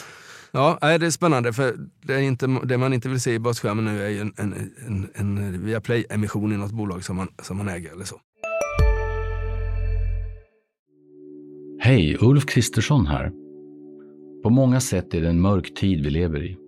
ja, 0.52 0.78
det 0.80 1.06
är 1.06 1.10
spännande, 1.10 1.52
för 1.52 1.74
det, 2.02 2.14
är 2.14 2.18
inte, 2.18 2.46
det 2.64 2.78
man 2.78 2.92
inte 2.92 3.08
vill 3.08 3.20
se 3.20 3.34
i 3.34 3.38
börsskärmen 3.38 3.84
nu 3.84 4.04
är 4.04 4.08
ju 4.08 4.20
en, 4.20 4.32
en, 4.36 4.70
en, 4.86 5.08
en 5.14 5.64
Viaplay-emission 5.64 6.52
i 6.52 6.56
något 6.56 6.72
bolag 6.72 7.04
som 7.04 7.16
man, 7.16 7.28
som 7.42 7.56
man 7.56 7.68
äger 7.68 7.92
eller 7.92 8.04
så. 8.04 8.20
Hej, 11.80 12.16
Ulf 12.20 12.46
Kristersson 12.46 13.06
här. 13.06 13.30
På 14.42 14.50
många 14.50 14.80
sätt 14.80 15.14
är 15.14 15.20
det 15.20 15.28
en 15.28 15.40
mörk 15.40 15.74
tid 15.74 16.04
vi 16.04 16.10
lever 16.10 16.44
i. 16.44 16.67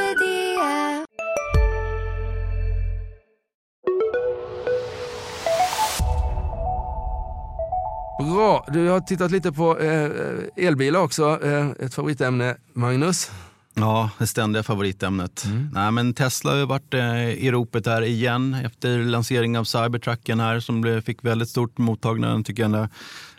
Bra, 8.21 8.65
du 8.73 8.87
har 8.87 8.99
tittat 8.99 9.31
lite 9.31 9.51
på 9.51 9.79
eh, 9.79 10.65
elbilar 10.67 10.99
också, 10.99 11.39
eh, 11.43 11.69
ett 11.85 11.93
favoritämne. 11.93 12.55
Magnus? 12.73 13.31
Ja, 13.73 14.09
det 14.17 14.27
ständiga 14.27 14.63
favoritämnet. 14.63 15.45
Mm. 15.45 15.69
Nej, 15.73 15.91
men 15.91 16.13
Tesla 16.13 16.51
har 16.51 16.57
ju 16.57 16.65
varit 16.65 16.93
eh, 16.93 17.29
i 17.29 17.51
ropet 17.51 17.85
här 17.85 18.01
igen 18.01 18.53
efter 18.53 18.97
lanseringen 18.97 19.59
av 19.59 19.63
Cybertrucken 19.63 20.39
här 20.39 20.59
som 20.59 20.81
blev, 20.81 21.01
fick 21.01 21.23
väldigt 21.23 21.49
stort 21.49 21.77
mottagande 21.77 22.43
tycker 22.43 22.63
jag. 22.63 22.87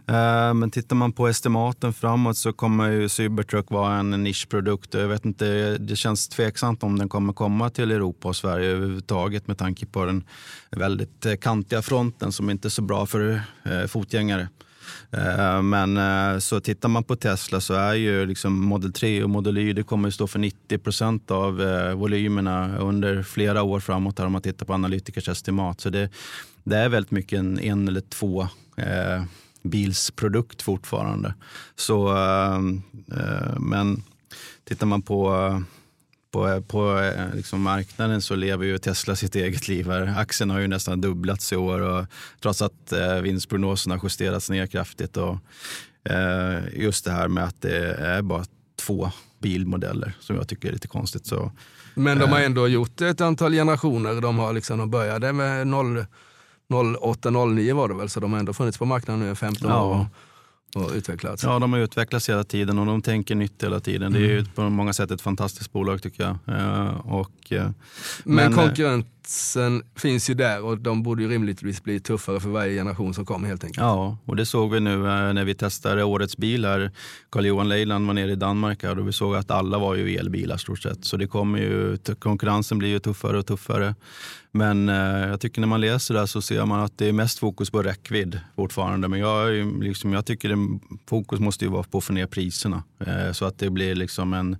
Eh, 0.07 0.55
men 0.55 0.71
tittar 0.71 0.97
man 0.97 1.12
på 1.12 1.29
estimaten 1.29 1.93
framåt 1.93 2.37
så 2.37 2.53
kommer 2.53 2.91
ju 2.91 3.09
Cybertruck 3.09 3.71
vara 3.71 3.95
en 3.95 4.11
nischprodukt. 4.11 4.95
Jag 4.95 5.09
vet 5.09 5.25
inte, 5.25 5.79
det 5.79 5.97
känns 5.97 6.29
tveksamt 6.29 6.83
om 6.83 6.99
den 6.99 7.09
kommer 7.09 7.33
komma 7.33 7.71
till 7.71 7.91
Europa 7.91 8.29
och 8.29 8.37
Sverige 8.37 8.71
överhuvudtaget 8.71 9.47
med 9.47 9.59
tanke 9.59 9.87
på 9.87 10.05
den 10.05 10.25
väldigt 10.71 11.27
eh, 11.27 11.35
kantiga 11.35 11.83
fronten 11.83 12.33
som 12.33 12.51
inte 12.51 12.69
är 12.69 12.71
så 12.71 12.83
bra 12.83 13.07
för 13.07 13.43
eh, 13.65 13.87
fotgängare. 13.89 14.49
Eh, 15.11 15.62
men 15.62 15.96
eh, 15.96 16.38
så 16.38 16.61
tittar 16.61 16.88
man 16.88 17.04
på 17.04 17.16
Tesla 17.16 17.61
så 17.61 17.75
är 17.75 17.94
ju 17.94 18.26
liksom 18.26 18.61
Model 18.61 18.92
3 18.92 19.22
och 19.22 19.30
Model 19.30 19.58
Y 19.58 19.72
det 19.72 19.82
kommer 19.82 20.08
att 20.08 20.14
stå 20.14 20.26
för 20.26 20.38
90 20.38 20.78
procent 20.78 21.30
av 21.30 21.62
eh, 21.62 21.94
volymerna 21.94 22.78
under 22.78 23.22
flera 23.22 23.62
år 23.62 23.80
framåt 23.80 24.18
här 24.18 24.26
om 24.26 24.32
man 24.32 24.42
tittar 24.42 24.66
på 24.66 24.75
analytikers 24.75 25.28
estimat. 25.28 25.80
Så 25.80 25.90
det, 25.90 26.11
det 26.64 26.76
är 26.76 26.88
väldigt 26.88 27.11
mycket 27.11 27.38
en, 27.38 27.61
en 27.61 27.88
eller 27.88 28.00
två 28.00 28.49
bilsprodukt 29.62 30.62
fortfarande. 30.62 31.34
Så, 31.76 32.16
eh, 32.16 32.61
men 33.58 34.02
tittar 34.64 34.87
man 34.87 35.02
på 35.02 35.62
på, 36.33 36.62
på 36.62 36.99
eh, 36.99 37.35
liksom 37.35 37.62
marknaden 37.62 38.23
så 38.23 38.35
lever 38.35 38.65
ju 38.65 38.79
Tesla 38.79 39.17
sitt 39.17 39.35
eget 39.35 39.69
liv. 39.69 39.87
Här. 39.87 40.15
Aktien 40.19 40.51
har 40.51 40.61
ju 40.61 40.69
nästan 40.69 41.01
dubblats 41.01 41.53
i 41.53 41.57
år 41.57 41.81
och 41.81 42.07
trots 42.41 42.62
att 42.62 42.93
eh, 42.93 43.15
vinstprognosen 43.15 43.93
har 43.93 44.01
justerats 44.03 44.51
ner 44.51 44.67
kraftigt. 44.67 45.17
Och, 45.17 45.39
eh, 46.12 46.61
just 46.73 47.05
det 47.05 47.11
här 47.11 47.29
med 47.29 47.45
att 47.45 47.62
det 47.62 47.95
är 47.95 48.23
bara 48.23 48.45
två 48.81 49.11
bilmodeller 49.39 50.12
som 50.21 50.37
jag 50.37 50.49
tycker 50.49 50.69
är 50.69 50.73
lite 50.73 50.89
konstigt. 50.89 51.27
Så, 51.27 51.53
Men 51.95 52.19
de 52.19 52.31
har 52.31 52.41
eh, 52.41 52.47
ändå 52.47 52.69
gjort 52.69 53.01
ett 53.01 53.21
antal 53.21 53.53
generationer. 53.53 54.21
De 54.21 54.39
har 54.39 54.53
liksom, 54.53 54.79
de 54.79 54.91
började 54.91 55.33
med 55.33 55.67
noll 55.67 56.07
08-09 56.71 57.73
var 57.73 57.89
det 57.89 57.95
väl, 57.95 58.09
så 58.09 58.21
de 58.21 58.33
har 58.33 58.39
ändå 58.39 58.53
funnits 58.53 58.79
på 58.79 58.85
marknaden 58.85 59.21
nu 59.21 59.33
i 59.33 59.35
15 59.35 59.71
ja. 59.71 59.85
år 59.85 60.07
och 60.75 60.91
utvecklats. 60.95 61.43
Ja, 61.43 61.59
de 61.59 61.73
har 61.73 61.81
utvecklats 61.81 62.29
hela 62.29 62.45
tiden 62.45 62.79
och 62.79 62.87
de 62.87 63.02
tänker 63.02 63.35
nytt 63.35 63.62
hela 63.62 63.81
tiden. 63.81 64.02
Mm. 64.02 64.23
Det 64.23 64.29
är 64.29 64.31
ju 64.31 64.38
mm. 64.38 64.50
på 64.55 64.62
många 64.62 64.93
sätt 64.93 65.11
ett 65.11 65.21
fantastiskt 65.21 65.73
bolag 65.73 66.02
tycker 66.02 66.23
jag. 66.23 66.57
Uh, 66.57 67.12
och, 67.12 67.52
uh, 67.52 67.71
men, 68.25 68.55
men 68.55 69.05
spetsen 69.23 69.83
finns 69.97 70.31
ju 70.31 70.35
där 70.35 70.64
och 70.64 70.79
de 70.79 71.02
borde 71.02 71.23
ju 71.23 71.29
rimligtvis 71.29 71.83
bli 71.83 72.00
tuffare 72.00 72.41
för 72.41 72.49
varje 72.49 72.75
generation 72.75 73.14
som 73.14 73.26
kommer 73.26 73.49
helt 73.49 73.64
enkelt. 73.64 73.83
Ja, 73.83 74.19
och 74.25 74.37
det 74.37 74.47
såg 74.47 74.73
vi 74.73 74.81
nu 74.81 74.95
eh, 74.95 75.33
när 75.33 75.45
vi 75.45 75.55
testade 75.55 76.05
årets 76.05 76.37
bil 76.37 76.64
här. 76.64 76.91
Carl-Johan 77.31 77.69
Leiland 77.69 78.07
var 78.07 78.14
nere 78.14 78.33
i 78.33 78.37
Danmark 78.37 78.83
här 78.83 78.99
och 78.99 79.09
vi 79.09 79.12
såg 79.12 79.37
att 79.37 79.50
alla 79.50 79.79
var 79.79 79.95
ju 79.95 80.17
elbilar 80.17 80.57
stort 80.57 80.83
sett. 80.83 81.05
Så 81.05 81.17
det 81.17 81.26
kommer 81.26 81.59
ju, 81.59 81.97
konkurrensen 82.19 82.79
blir 82.79 82.88
ju 82.88 82.99
tuffare 82.99 83.38
och 83.38 83.47
tuffare. 83.47 83.95
Men 84.52 84.88
eh, 84.88 85.29
jag 85.29 85.41
tycker 85.41 85.61
när 85.61 85.69
man 85.69 85.81
läser 85.81 86.14
det 86.14 86.26
så 86.26 86.43
ser 86.43 86.67
man 86.67 86.81
att 86.81 86.99
det 86.99 87.09
är 87.09 87.12
mest 87.12 87.38
fokus 87.38 87.71
på 87.71 87.83
räckvidd 87.83 88.41
fortfarande. 88.57 89.09
Men 89.09 89.21
jag, 89.21 89.67
liksom, 89.83 90.12
jag 90.12 90.26
tycker 90.26 90.49
det, 90.49 90.81
fokus 91.09 91.41
måste 91.41 91.64
ju 91.64 91.71
vara 91.71 91.83
på 91.83 91.99
att 91.99 92.05
få 92.05 92.12
ner 92.12 92.26
priserna 92.26 92.83
eh, 93.07 93.33
så 93.33 93.45
att 93.45 93.59
det 93.59 93.71
blir 93.71 93.95
liksom 93.95 94.33
en 94.33 94.57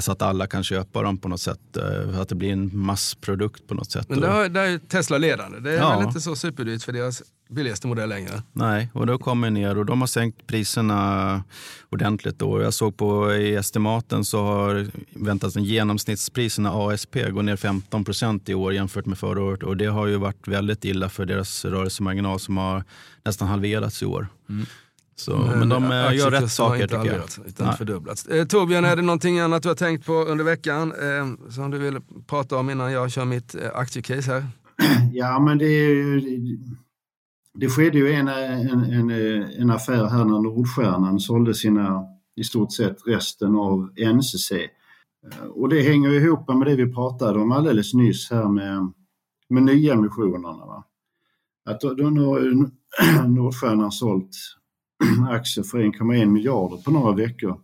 så 0.00 0.12
att 0.12 0.22
alla 0.22 0.46
kan 0.46 0.64
köpa 0.64 1.02
dem 1.02 1.18
på 1.18 1.28
något 1.28 1.40
sätt. 1.40 1.76
Eh, 1.76 2.20
att 2.20 2.28
det 2.28 2.34
blir 2.34 2.52
en 2.52 2.78
massprodukt 2.78 3.66
på 3.66 3.74
något 3.74 3.90
sätt. 3.90 4.08
Men 4.08 4.20
där, 4.20 4.48
där 4.48 4.62
är 4.62 4.78
Tesla 4.78 5.18
ledande. 5.18 5.60
Det 5.60 5.70
är 5.70 5.78
ja. 5.78 5.98
väl 5.98 6.06
inte 6.06 6.20
så 6.20 6.36
superdyrt 6.36 6.82
för 6.82 6.92
deras 6.92 7.22
billigaste 7.50 7.86
modell 7.86 8.08
längre. 8.08 8.42
Nej, 8.52 8.90
och 8.94 9.06
då 9.06 9.18
kommer 9.18 9.50
ner 9.50 9.78
och 9.78 9.86
de 9.86 10.00
har 10.00 10.06
sänkt 10.06 10.46
priserna 10.46 11.44
ordentligt. 11.90 12.38
Då. 12.38 12.62
Jag 12.62 12.74
såg 12.74 12.96
på 12.96 13.34
i 13.34 13.54
estimaten 13.54 14.24
så 14.24 14.42
har 14.42 14.86
väntats 15.14 15.56
en 15.56 15.64
genomsnittspriserna 15.64 16.70
ASP 16.72 17.16
gå 17.30 17.42
ner 17.42 17.56
15 17.56 18.04
procent 18.04 18.48
i 18.48 18.54
år 18.54 18.74
jämfört 18.74 19.06
med 19.06 19.18
förra 19.18 19.42
året. 19.42 19.62
Och 19.62 19.76
det 19.76 19.86
har 19.86 20.06
ju 20.06 20.16
varit 20.16 20.48
väldigt 20.48 20.84
illa 20.84 21.08
för 21.08 21.26
deras 21.26 21.64
rörelsemarginal 21.64 22.40
som 22.40 22.56
har 22.56 22.84
nästan 23.24 23.48
halverats 23.48 24.02
i 24.02 24.06
år. 24.06 24.26
Mm. 24.48 24.66
Så, 25.14 25.36
men, 25.38 25.58
men 25.58 25.68
de 25.68 25.84
äh, 25.84 26.16
gör 26.16 26.30
rätt 26.30 26.50
saker 26.50 26.86
tycker 26.86 27.04
jag. 27.04 27.46
Utan 27.46 27.66
Nej. 27.66 27.76
fördubblats. 27.76 28.26
Eh, 28.26 28.46
Torbjörn, 28.46 28.84
är 28.84 28.96
det 28.96 29.02
någonting 29.02 29.38
annat 29.38 29.62
du 29.62 29.68
har 29.68 29.76
tänkt 29.76 30.06
på 30.06 30.12
under 30.12 30.44
veckan 30.44 30.92
eh, 30.92 31.50
som 31.50 31.70
du 31.70 31.78
vill 31.78 31.98
prata 32.26 32.56
om 32.56 32.70
innan 32.70 32.92
jag 32.92 33.10
kör 33.10 33.24
mitt 33.24 33.54
eh, 33.54 33.70
aktiecase 33.74 34.32
här? 34.32 34.46
Ja, 35.12 35.40
men 35.40 35.58
det 35.58 35.64
är 35.64 35.88
ju 35.88 36.20
det 37.54 37.68
skedde 37.68 37.98
ju 37.98 38.12
en, 38.12 38.28
en, 38.28 38.84
en, 38.84 39.10
en 39.42 39.70
affär 39.70 40.06
här 40.06 40.24
när 40.24 40.40
Nordstjärnan 40.40 41.20
sålde 41.20 41.54
sina, 41.54 42.04
i 42.36 42.44
stort 42.44 42.72
sett 42.72 42.96
resten 43.06 43.56
av 43.56 43.90
NCC. 44.14 44.52
Och 45.54 45.68
det 45.68 45.82
hänger 45.82 46.10
ihop 46.10 46.48
med 46.48 46.66
det 46.66 46.76
vi 46.76 46.92
pratade 46.92 47.40
om 47.40 47.52
alldeles 47.52 47.94
nyss 47.94 48.30
här 48.30 48.48
med, 48.48 48.92
med 49.48 49.62
nyemissionerna. 49.62 50.66
Va? 50.66 50.84
Att 51.64 51.80
då, 51.80 51.94
då 51.94 52.04
har 52.04 53.28
Nordstjärnan 53.28 53.92
sålt 53.92 54.36
aktier 55.30 55.64
för 55.64 55.78
1,1 55.78 56.26
miljarder 56.26 56.76
på 56.76 56.90
några 56.90 57.12
veckor. 57.12 57.60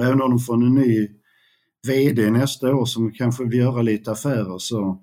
Även 0.00 0.22
om 0.22 0.30
de 0.30 0.38
får 0.38 0.54
en 0.54 0.74
ny 0.74 1.08
VD 1.86 2.30
nästa 2.30 2.74
år 2.74 2.84
som 2.84 3.12
kanske 3.12 3.44
vill 3.44 3.58
göra 3.58 3.82
lite 3.82 4.10
affärer 4.10 4.58
så 4.58 5.02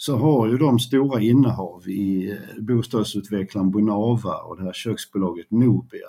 så 0.00 0.16
har 0.16 0.48
ju 0.48 0.58
de 0.58 0.78
stora 0.78 1.20
innehav 1.20 1.88
i 1.88 2.30
eh, 2.30 2.62
bostadsutvecklaren 2.62 3.70
Bonava 3.70 4.36
och 4.36 4.56
det 4.56 4.64
här 4.64 4.72
köksbolaget 4.72 5.50
Nobia 5.50 6.08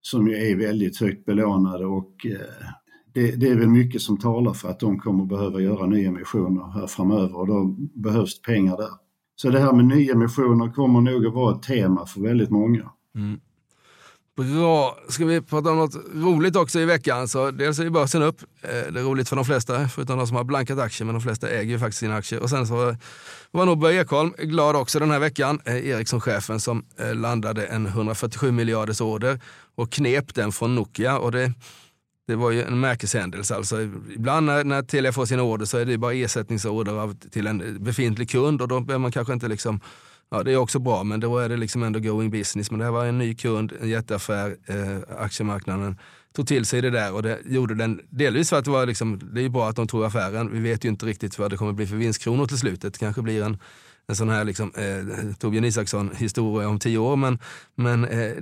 som 0.00 0.28
ju 0.28 0.34
är 0.34 0.56
väldigt 0.56 1.00
högt 1.00 1.24
belånade 1.24 1.86
och 1.86 2.26
eh, 2.26 2.66
det, 3.14 3.36
det, 3.40 3.48
är 3.48 3.54
väl 3.54 3.68
mycket 3.68 4.02
som 4.02 4.18
talar 4.18 4.52
för 4.52 4.68
att 4.68 4.80
de 4.80 4.98
kommer 4.98 5.24
behöva 5.24 5.60
göra 5.60 5.86
nyemissioner 5.86 6.80
här 6.80 6.86
framöver 6.86 7.36
och 7.36 7.46
då 7.46 7.76
behövs 7.94 8.40
det 8.40 8.52
pengar 8.52 8.76
där. 8.76 8.90
Så 9.36 9.50
det 9.50 9.60
här 9.60 9.72
med 9.72 9.84
nyemissioner 9.84 10.72
kommer 10.72 11.00
nog 11.00 11.26
att 11.26 11.34
vara 11.34 11.54
ett 11.54 11.62
tema 11.62 12.06
för 12.06 12.20
väldigt 12.20 12.50
många. 12.50 12.90
Mm. 13.14 13.40
Bra. 14.36 14.98
Ska 15.08 15.24
vi 15.24 15.40
prata 15.40 15.70
om 15.70 15.76
något 15.76 15.94
roligt 16.14 16.56
också 16.56 16.80
i 16.80 16.84
veckan? 16.84 17.28
Så 17.28 17.50
dels 17.50 17.78
är 17.78 17.84
ju 17.84 17.90
börsen 17.90 18.22
upp. 18.22 18.40
Eh, 18.62 18.68
det 18.68 19.00
är 19.00 19.04
roligt 19.04 19.28
för 19.28 19.36
de 19.36 19.44
flesta, 19.44 19.88
förutom 19.88 20.18
de 20.18 20.26
som 20.26 20.36
har 20.36 20.44
blankat 20.44 20.78
aktier, 20.78 21.06
men 21.06 21.14
de 21.14 21.22
flesta 21.22 21.48
äger 21.48 21.72
ju 21.72 21.78
faktiskt 21.78 22.00
sina 22.00 22.16
aktier. 22.16 22.40
Och 22.40 22.50
sen 22.50 22.66
så 22.66 22.96
var 23.50 23.66
nog 23.66 23.78
Börje 23.78 24.00
Ekholm 24.00 24.34
glad 24.38 24.76
också 24.76 24.98
den 24.98 25.10
här 25.10 25.18
veckan. 25.18 25.60
Eh, 25.64 25.88
Ericsson-chefen 25.88 26.60
som 26.60 26.84
eh, 26.96 27.14
landade 27.14 27.66
en 27.66 27.86
147 27.86 28.52
miljarders 28.52 29.00
order 29.00 29.40
och 29.74 29.92
knep 29.92 30.34
den 30.34 30.52
från 30.52 30.74
Nokia. 30.74 31.18
Och 31.18 31.32
det, 31.32 31.52
det 32.26 32.36
var 32.36 32.50
ju 32.50 32.62
en 32.62 32.80
märkeshändelse. 32.80 33.54
Alltså, 33.54 33.80
ibland 34.14 34.46
när, 34.46 34.64
när 34.64 34.82
Telia 34.82 35.12
får 35.12 35.26
sina 35.26 35.42
order 35.42 35.66
så 35.66 35.78
är 35.78 35.84
det 35.84 35.98
bara 35.98 36.12
ersättningsorder 36.12 36.92
av, 36.92 37.14
till 37.30 37.46
en 37.46 37.84
befintlig 37.84 38.30
kund 38.30 38.62
och 38.62 38.68
då 38.68 38.80
behöver 38.80 39.02
man 39.02 39.12
kanske 39.12 39.32
inte 39.32 39.48
liksom 39.48 39.80
Ja, 40.34 40.42
det 40.42 40.52
är 40.52 40.56
också 40.56 40.78
bra, 40.78 41.04
men 41.04 41.20
då 41.20 41.38
är 41.38 41.48
det 41.48 41.56
liksom 41.56 41.82
ändå 41.82 42.00
going 42.00 42.30
business. 42.30 42.70
Men 42.70 42.78
det 42.78 42.84
här 42.84 42.92
var 42.92 43.06
en 43.06 43.18
ny 43.18 43.34
kund, 43.34 43.72
en 43.80 43.88
jätteaffär, 43.88 44.56
eh, 44.66 44.98
aktiemarknaden 45.18 45.96
tog 46.32 46.46
till 46.46 46.66
sig 46.66 46.80
det 46.80 46.90
där 46.90 47.14
och 47.14 47.22
det 47.22 47.38
gjorde 47.46 47.74
den 47.74 48.00
delvis 48.10 48.50
för 48.50 48.58
att 48.58 48.64
det 48.64 48.70
var 48.70 48.86
liksom, 48.86 49.20
det 49.32 49.40
är 49.40 49.42
ju 49.42 49.48
bra 49.48 49.68
att 49.68 49.76
de 49.76 49.86
tog 49.86 50.04
affären. 50.04 50.52
Vi 50.52 50.60
vet 50.60 50.84
ju 50.84 50.88
inte 50.88 51.06
riktigt 51.06 51.38
vad 51.38 51.50
det 51.50 51.56
kommer 51.56 51.72
bli 51.72 51.86
för 51.86 51.96
vinstkronor 51.96 52.46
till 52.46 52.58
slutet. 52.58 52.92
Det 52.92 52.98
kanske 52.98 53.22
blir 53.22 53.42
en, 53.42 53.58
en 54.06 54.16
sån 54.16 54.28
här 54.28 54.44
liksom, 54.44 54.72
eh, 54.76 55.34
Torbjörn 55.38 55.64
Isaksson-historia 55.64 56.68
om 56.68 56.78
tio 56.78 56.98
år. 56.98 57.16
Men, 57.16 57.38
men 57.74 58.04
eh, 58.04 58.32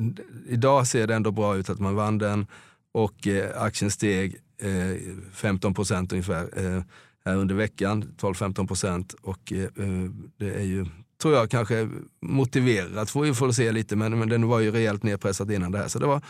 idag 0.48 0.86
ser 0.86 1.06
det 1.06 1.14
ändå 1.14 1.30
bra 1.30 1.56
ut 1.56 1.70
att 1.70 1.80
man 1.80 1.94
vann 1.94 2.18
den 2.18 2.46
och 2.92 3.26
eh, 3.26 3.62
aktien 3.62 3.90
steg 3.90 4.36
eh, 4.62 4.96
15 5.32 5.74
procent 5.74 6.12
ungefär 6.12 6.42
eh, 6.56 6.82
här 7.24 7.36
under 7.36 7.54
veckan. 7.54 8.14
12-15 8.18 8.66
procent. 8.66 9.14
Och 9.22 9.52
eh, 9.52 9.62
eh, 9.62 10.10
det 10.38 10.54
är 10.54 10.64
ju, 10.64 10.86
tror 11.20 11.34
jag, 11.34 11.50
kanske 11.50 11.88
motiverat. 12.20 13.10
Får 13.10 13.22
vi 13.22 13.34
får 13.34 13.52
se 13.52 13.72
lite, 13.72 13.96
men, 13.96 14.18
men 14.18 14.28
den 14.28 14.48
var 14.48 14.60
ju 14.60 14.70
rejält 14.70 15.02
nedpressad 15.02 15.50
innan 15.50 15.72
det 15.72 15.78
här. 15.78 15.88
Så 15.88 15.98
det 15.98 16.06
var 16.06 16.22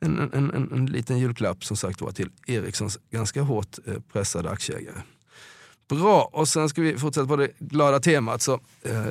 en, 0.00 0.18
en, 0.18 0.50
en, 0.54 0.72
en 0.72 0.86
liten 0.86 1.18
julklapp 1.18 1.64
som 1.64 1.76
sagt 1.76 2.00
var 2.00 2.12
till 2.12 2.30
Ericssons 2.46 2.98
ganska 3.10 3.42
hårt 3.42 3.78
eh, 3.86 3.94
pressade 4.12 4.50
aktieägare. 4.50 5.02
Bra, 5.88 6.30
och 6.32 6.48
sen 6.48 6.68
ska 6.68 6.82
vi 6.82 6.98
fortsätta 6.98 7.26
på 7.26 7.36
det 7.36 7.50
glada 7.58 8.00
temat. 8.00 8.42
Så, 8.42 8.60
eh, 8.82 9.06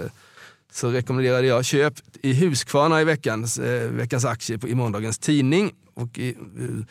så 0.72 0.90
rekommenderade 0.90 1.48
jag 1.48 1.66
köp 1.66 1.94
i 2.22 2.34
Husqvarna 2.34 3.02
i 3.02 3.04
veckans, 3.04 3.60
eh, 3.60 3.92
veckans 3.92 4.26
aktie 4.26 4.58
på, 4.58 4.68
i 4.68 4.76
måndagens 4.76 5.20
tidning. 5.20 5.72
Och, 5.94 6.20
i, 6.20 6.30
eh, 6.30 6.86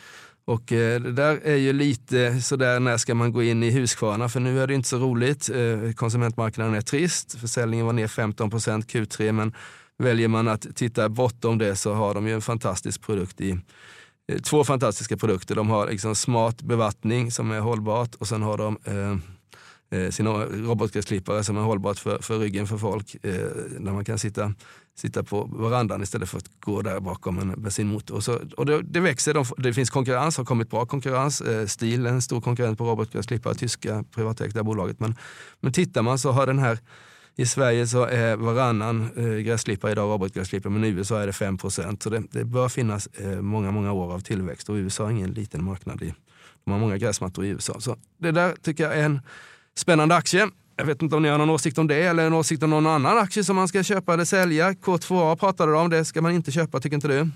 och 0.47 0.71
eh, 0.71 1.01
det 1.01 1.11
där 1.11 1.39
är 1.43 1.55
ju 1.55 1.73
lite 1.73 2.41
sådär, 2.41 2.79
när 2.79 2.97
ska 2.97 3.15
man 3.15 3.31
gå 3.31 3.43
in 3.43 3.63
i 3.63 3.71
Husqvarna? 3.71 4.29
För 4.29 4.39
nu 4.39 4.61
är 4.61 4.67
det 4.67 4.73
inte 4.73 4.89
så 4.89 4.97
roligt. 4.97 5.49
Eh, 5.49 5.91
konsumentmarknaden 5.95 6.73
är 6.73 6.81
trist. 6.81 7.39
Försäljningen 7.39 7.85
var 7.85 7.93
ner 7.93 8.07
15 8.07 8.49
Q3, 8.49 9.31
men 9.31 9.53
väljer 9.97 10.27
man 10.27 10.47
att 10.47 10.75
titta 10.75 11.09
bortom 11.09 11.57
det 11.57 11.75
så 11.75 11.93
har 11.93 12.13
de 12.13 12.27
ju 12.27 12.33
en 12.33 12.41
fantastisk 12.41 13.01
produkt 13.01 13.41
i 13.41 13.59
eh, 14.31 14.39
Två 14.39 14.63
fantastiska 14.63 15.17
produkter. 15.17 15.55
De 15.55 15.69
har 15.69 15.87
liksom 15.87 16.15
smart 16.15 16.61
bevattning 16.61 17.31
som 17.31 17.51
är 17.51 17.59
hållbart 17.59 18.15
och 18.15 18.27
sen 18.27 18.41
har 18.41 18.57
de 18.57 18.77
eh, 18.83 19.17
Eh, 19.89 20.09
sina 20.09 20.29
robotgräsklippare 20.45 21.43
som 21.43 21.57
är 21.57 21.61
hållbart 21.61 21.99
för, 21.99 22.21
för 22.21 22.39
ryggen 22.39 22.67
för 22.67 22.77
folk. 22.77 23.15
Eh, 23.25 23.33
där 23.79 23.91
man 23.91 24.05
kan 24.05 24.19
sitta, 24.19 24.53
sitta 24.95 25.23
på 25.23 25.43
verandan 25.43 26.03
istället 26.03 26.29
för 26.29 26.37
att 26.37 26.49
gå 26.59 26.81
där 26.81 26.99
bakom 26.99 27.39
en 27.39 27.61
bensinmotor. 27.61 28.15
Och, 28.15 28.23
så, 28.23 28.39
och 28.57 28.65
det, 28.65 28.81
det 28.81 28.99
växer, 28.99 29.33
de, 29.33 29.45
det 29.57 29.73
finns 29.73 29.89
konkurrens, 29.89 30.37
har 30.37 30.45
kommit 30.45 30.69
bra 30.69 30.85
konkurrens. 30.85 31.41
Eh, 31.41 31.65
Stil 31.65 32.05
är 32.05 32.09
en 32.09 32.21
stor 32.21 32.41
konkurrent 32.41 32.77
på 32.77 32.85
robotgräsklippare, 32.85 33.55
tyska 33.55 34.03
privatägda 34.11 34.63
bolaget. 34.63 34.99
Men, 34.99 35.15
men 35.59 35.73
tittar 35.73 36.01
man 36.01 36.19
så 36.19 36.31
har 36.31 36.47
den 36.47 36.59
här 36.59 36.79
i 37.35 37.45
Sverige 37.45 37.87
så 37.87 38.03
är 38.03 38.35
varannan 38.35 39.09
eh, 39.15 39.37
gräsklippare 39.37 39.91
idag 39.91 40.13
robotgräsklippare, 40.13 40.73
men 40.73 40.83
i 40.83 40.87
USA 40.87 41.21
är 41.21 41.27
det 41.27 41.33
5 41.33 41.57
procent. 41.57 42.03
Så 42.03 42.09
det, 42.09 42.23
det 42.31 42.45
bör 42.45 42.69
finnas 42.69 43.07
eh, 43.07 43.41
många, 43.41 43.71
många 43.71 43.91
år 43.91 44.13
av 44.13 44.19
tillväxt 44.19 44.69
och 44.69 44.75
USA 44.75 45.05
är 45.05 45.11
ingen 45.11 45.31
liten 45.31 45.63
marknad. 45.63 46.01
I, 46.01 46.13
de 46.65 46.71
har 46.71 46.79
många 46.79 46.97
gräsmattor 46.97 47.45
i 47.45 47.47
USA. 47.47 47.79
Så 47.79 47.97
det 48.17 48.31
där 48.31 48.55
tycker 48.61 48.83
jag 48.83 48.97
är 48.97 49.03
en 49.03 49.19
Spännande 49.77 50.15
aktie. 50.15 50.49
Jag 50.75 50.85
vet 50.85 51.01
inte 51.01 51.15
om 51.15 51.23
ni 51.23 51.29
har 51.29 51.37
någon 51.37 51.49
åsikt 51.49 51.77
om 51.77 51.87
det 51.87 52.03
eller 52.03 52.27
en 52.27 52.33
åsikt 52.33 52.63
om 52.63 52.69
någon 52.69 52.87
annan 52.87 53.17
aktie 53.17 53.43
som 53.43 53.55
man 53.55 53.67
ska 53.67 53.83
köpa 53.83 54.13
eller 54.13 54.25
sälja. 54.25 54.71
K2A 54.71 55.35
pratade 55.35 55.71
du 55.71 55.77
om, 55.77 55.89
det 55.89 56.05
ska 56.05 56.21
man 56.21 56.31
inte 56.31 56.51
köpa 56.51 56.79
tycker 56.79 56.95
inte 56.95 57.07
du? 57.07 57.29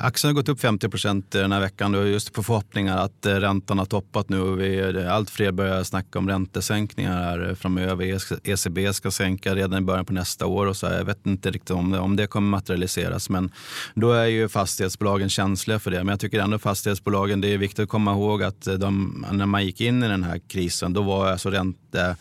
Aktien 0.00 0.28
har 0.28 0.34
gått 0.34 0.48
upp 0.48 0.60
50 0.60 0.88
procent 0.88 1.30
den 1.30 1.52
här 1.52 1.60
veckan 1.60 1.92
då, 1.92 2.06
just 2.06 2.32
på 2.32 2.42
förhoppningar 2.42 2.96
att 2.98 3.26
eh, 3.26 3.34
räntan 3.34 3.78
har 3.78 3.86
toppat 3.86 4.28
nu 4.28 4.40
och 4.40 4.60
vi, 4.60 4.78
eh, 4.78 5.14
allt 5.14 5.30
fler 5.30 5.52
börjar 5.52 5.84
snacka 5.84 6.18
om 6.18 6.28
räntesänkningar 6.28 7.22
här 7.22 7.48
eh, 7.48 7.54
framöver. 7.54 8.18
ECB 8.44 8.92
ska 8.92 9.10
sänka 9.10 9.54
redan 9.54 9.82
i 9.82 9.86
början 9.86 10.04
på 10.04 10.12
nästa 10.12 10.46
år 10.46 10.66
och 10.66 10.76
så. 10.76 10.86
Jag 10.86 11.04
vet 11.04 11.26
inte 11.26 11.50
riktigt 11.50 11.70
om 11.70 11.90
det, 11.90 11.98
om 11.98 12.16
det 12.16 12.26
kommer 12.26 12.48
materialiseras, 12.48 13.30
men 13.30 13.50
då 13.94 14.12
är 14.12 14.26
ju 14.26 14.48
fastighetsbolagen 14.48 15.28
känsliga 15.28 15.78
för 15.78 15.90
det. 15.90 15.98
Men 15.98 16.08
jag 16.08 16.20
tycker 16.20 16.40
ändå 16.40 16.58
fastighetsbolagen, 16.58 17.40
det 17.40 17.54
är 17.54 17.58
viktigt 17.58 17.82
att 17.82 17.88
komma 17.88 18.12
ihåg 18.12 18.42
att 18.42 18.68
de, 18.78 19.26
när 19.32 19.46
man 19.46 19.64
gick 19.64 19.80
in 19.80 20.02
i 20.02 20.08
den 20.08 20.24
här 20.24 20.40
krisen, 20.48 20.92
då 20.92 21.02
var 21.02 21.26
alltså 21.26 21.50
räntan 21.50 21.87
ränte 21.92 22.16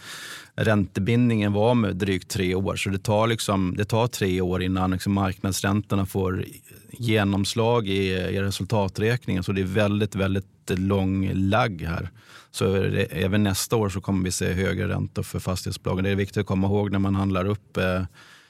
räntebindningen 0.55 1.53
var 1.53 1.75
med 1.75 1.95
drygt 1.95 2.29
tre 2.29 2.55
år. 2.55 2.75
Så 2.75 2.89
det 2.89 2.99
tar, 2.99 3.27
liksom, 3.27 3.75
det 3.77 3.85
tar 3.85 4.07
tre 4.07 4.41
år 4.41 4.63
innan 4.63 4.91
liksom 4.91 5.13
marknadsräntorna 5.13 6.05
får 6.05 6.45
genomslag 6.91 7.87
i, 7.87 8.07
i 8.11 8.41
resultaträkningen. 8.41 9.43
Så 9.43 9.51
det 9.51 9.61
är 9.61 9.65
väldigt, 9.65 10.15
väldigt 10.15 10.45
lång 10.69 11.31
lagg 11.33 11.81
här. 11.81 12.09
Så 12.51 12.73
det, 12.73 13.03
även 13.03 13.43
nästa 13.43 13.75
år 13.75 13.89
så 13.89 14.01
kommer 14.01 14.23
vi 14.23 14.31
se 14.31 14.53
högre 14.53 14.87
räntor 14.87 15.23
för 15.23 15.39
fastighetsbolagen. 15.39 16.03
Det 16.03 16.09
är 16.09 16.15
viktigt 16.15 16.37
att 16.37 16.45
komma 16.45 16.67
ihåg 16.67 16.91
när 16.91 16.99
man 16.99 17.15
handlar 17.15 17.45
upp 17.45 17.77
eh, 17.77 18.03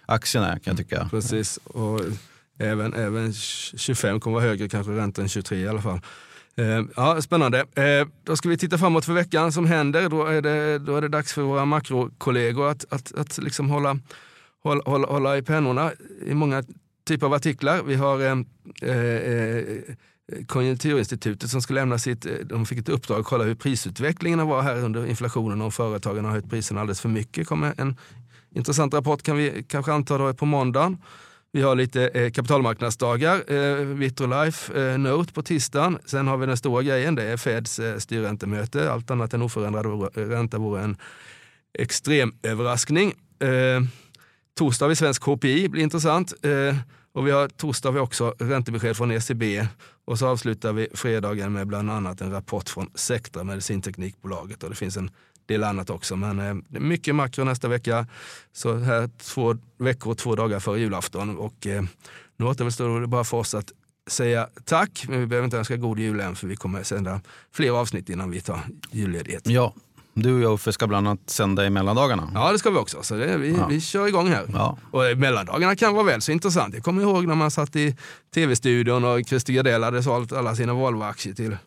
aktierna 0.06 0.60
kan 0.60 0.72
jag 0.72 0.78
tycka. 0.78 1.08
Precis. 1.12 1.58
Och 1.58 2.02
även, 2.60 2.94
även 2.94 3.34
25 3.34 4.20
kommer 4.20 4.36
vara 4.36 4.46
högre 4.46 4.70
kanske 4.70 4.92
räntan 4.92 5.24
än 5.24 5.30
23 5.30 5.58
i 5.58 5.68
alla 5.68 5.82
fall. 5.82 6.02
Eh, 6.58 6.86
ja, 6.96 7.22
spännande. 7.22 7.60
Eh, 7.60 8.08
då 8.24 8.36
ska 8.36 8.50
vi 8.50 8.58
titta 8.58 8.78
framåt 8.78 9.06
för 9.06 9.14
veckan 9.14 9.52
som 9.52 9.66
händer. 9.66 10.10
Då 10.10 10.26
är 10.26 10.42
det, 10.42 10.80
då 10.80 10.96
är 10.96 11.02
det 11.02 11.08
dags 11.08 11.34
för 11.34 11.42
våra 11.42 11.66
makrokollegor 11.66 12.70
att, 12.70 12.86
att, 12.90 13.16
att 13.16 13.38
liksom 13.38 13.70
hålla, 13.70 14.00
hålla, 14.64 14.82
hålla, 14.86 15.08
hålla 15.08 15.38
i 15.38 15.42
pennorna 15.42 15.92
i 16.26 16.34
många 16.34 16.64
typer 17.08 17.26
av 17.26 17.34
artiklar. 17.34 17.84
Vi 17.84 17.96
har 17.96 18.22
eh, 18.22 18.32
eh, 18.90 19.64
Konjunkturinstitutet 20.48 21.50
som 21.50 21.62
ska 21.62 21.74
lämna 21.74 21.98
sitt, 21.98 22.26
eh, 22.26 22.32
de 22.46 22.66
fick 22.66 22.80
ett 22.80 22.90
uppdrag 22.90 23.20
att 23.20 23.26
kolla 23.26 23.44
hur 23.44 23.56
prisutvecklingen 23.56 24.48
var 24.48 24.62
här 24.62 24.84
under 24.84 25.06
inflationen 25.06 25.62
och 25.62 25.66
om 25.66 25.72
företagen 25.72 26.26
har 26.26 26.32
höjt 26.32 26.50
priserna 26.50 26.82
alldeles 26.82 27.02
för 27.02 27.10
mycket. 27.10 27.48
kommer 27.48 27.74
en 27.78 27.96
intressant 28.56 28.94
rapport 28.94 29.24
kan 29.24 29.38
vi 29.38 29.66
kanske 29.70 29.94
anta 29.94 30.18
då 30.18 30.34
på 30.34 30.46
måndagen. 30.46 30.98
Vi 31.52 31.62
har 31.62 31.76
lite 31.76 32.08
eh, 32.08 32.32
kapitalmarknadsdagar, 32.32 33.54
eh, 33.54 33.76
Vitrolife 33.76 34.92
eh, 34.92 34.98
Note 34.98 35.34
på 35.34 35.44
tisdagen. 35.44 36.00
Sen 36.06 36.28
har 36.28 36.38
vi 36.38 36.46
den 36.46 36.58
stora 36.58 36.84
grejen, 36.84 37.16
det 37.16 37.24
är 37.24 37.38
Feds 37.38 37.80
eh, 37.80 37.98
styrräntemöte. 37.98 38.92
Allt 38.92 39.12
annat 39.12 39.34
än 39.34 39.42
oförändrad 39.42 40.10
ränta 40.16 40.58
vore 40.58 40.82
en 40.82 40.98
extrem 41.80 42.34
överraskning. 42.44 43.14
Eh, 43.40 43.82
torsdag 44.58 44.86
har 44.86 44.90
vi 44.90 44.96
svensk 44.96 45.22
KPI, 45.22 45.70
blir 45.70 45.84
intressant. 45.84 46.46
Eh, 46.46 46.76
och 47.14 47.28
vi 47.28 47.32
har 47.32 47.48
torsdag 47.48 47.90
har 47.90 47.94
vi 47.94 48.00
också 48.00 48.36
räntebesked 48.40 48.98
från 48.98 49.12
ECB. 49.12 49.68
Och 50.06 50.20
så 50.20 50.28
avslutar 50.28 50.74
vi 50.74 50.88
fredagen 50.94 51.54
med 51.54 51.68
bland 51.68 51.92
annat 51.92 52.22
en 52.22 52.32
rapport 52.32 52.70
från 52.70 52.90
Sectra, 52.96 53.44
medicinteknikbolaget. 53.44 54.64
Och 54.64 54.70
det 54.70 54.76
finns 54.76 54.98
en 54.98 55.12
del 55.48 55.64
annat 55.64 55.90
också. 55.90 56.16
Men 56.16 56.40
eh, 56.40 56.80
mycket 56.80 57.16
makro 57.16 57.44
nästa 57.44 57.68
vecka. 57.68 58.08
Så 58.54 58.78
här 58.78 59.10
två 59.18 59.58
veckor 59.78 60.12
och 60.12 60.18
två 60.18 60.36
dagar 60.36 60.60
före 60.60 60.80
julafton. 60.80 61.38
Och 61.38 61.68
eh, 61.68 61.84
nu 62.38 62.46
återstår 62.46 63.02
det 63.02 63.08
bara 63.08 63.24
för 63.24 63.38
oss 63.38 63.54
att 63.54 63.72
säga 64.08 64.50
tack, 64.66 65.06
men 65.08 65.20
vi 65.20 65.26
behöver 65.26 65.46
inte 65.46 65.58
önska 65.58 65.78
god 65.78 66.00
jul 66.00 66.20
än 66.20 66.36
för 66.36 66.48
vi 66.48 66.56
kommer 66.56 66.84
sända 66.84 67.22
fler 67.52 67.72
avsnitt 67.72 68.10
innan 68.10 68.32
vi 68.32 68.42
tar 68.42 68.60
julledighet. 68.92 69.48
Ja, 69.48 69.74
du 70.14 70.34
och 70.34 70.42
jag 70.42 70.54
Uffe 70.54 70.74
ska 70.74 70.88
bland 70.88 71.08
annat 71.08 71.30
sända 71.30 71.66
i 71.66 71.70
mellandagarna. 71.70 72.32
Ja, 72.34 72.52
det 72.52 72.60
ska 72.60 72.70
vi 72.70 72.78
också. 72.78 73.04
Så 73.04 73.16
det, 73.16 73.38
vi, 73.38 73.52
ja. 73.58 73.68
vi 73.68 73.82
kör 73.82 74.08
igång 74.08 74.28
här. 74.28 74.46
Ja. 74.54 74.78
Och 74.92 75.18
mellandagarna 75.18 75.76
kan 75.76 75.94
vara 75.94 76.04
väl 76.04 76.22
så 76.22 76.32
intressant. 76.32 76.74
Jag 76.74 76.84
kommer 76.84 77.02
ihåg 77.02 77.28
när 77.28 77.36
man 77.36 77.52
satt 77.52 77.76
i 77.76 77.96
tv-studion 78.34 79.06
och 79.06 79.28
Christer 79.28 79.54
Gardell 79.54 79.84
hade 79.84 80.04
sålt 80.04 80.32
alla 80.32 80.56
sina 80.56 80.74
Volvo-aktier 80.74 81.34
till 81.34 81.58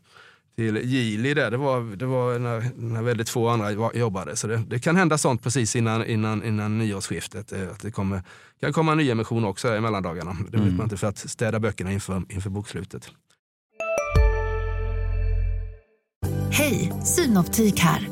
till 0.60 0.76
Geely 0.76 1.34
där. 1.34 1.50
Det 1.50 1.56
var, 1.56 1.96
det 1.96 2.06
var 2.06 2.38
när, 2.38 2.70
när 2.76 3.02
väldigt 3.02 3.28
få 3.28 3.48
andra 3.48 3.92
jobbade. 3.94 4.36
Så 4.36 4.46
det, 4.46 4.56
det, 4.56 4.78
kan 4.78 4.96
hända 4.96 5.18
sånt 5.18 5.42
precis 5.42 5.76
innan, 5.76 6.06
innan, 6.06 6.44
innan 6.44 6.78
nyårsskiftet. 6.78 7.52
Eh, 7.52 7.62
att 7.70 7.80
det 7.80 7.90
kommer, 7.90 8.22
kan 8.60 8.72
komma 8.72 8.92
en 8.92 8.98
nyemission 8.98 9.44
också 9.44 9.76
i 9.76 9.80
mellandagarna. 9.80 10.36
Det 10.50 10.56
vet 10.56 10.66
mm. 10.66 10.76
man 10.76 10.84
inte 10.84 10.96
för 10.96 11.06
att 11.06 11.18
städa 11.18 11.60
böckerna 11.60 11.92
inför, 11.92 12.22
inför 12.28 12.50
bokslutet. 12.50 13.10
Hej, 16.50 16.92
Synoptik 17.04 17.80
här. 17.80 18.08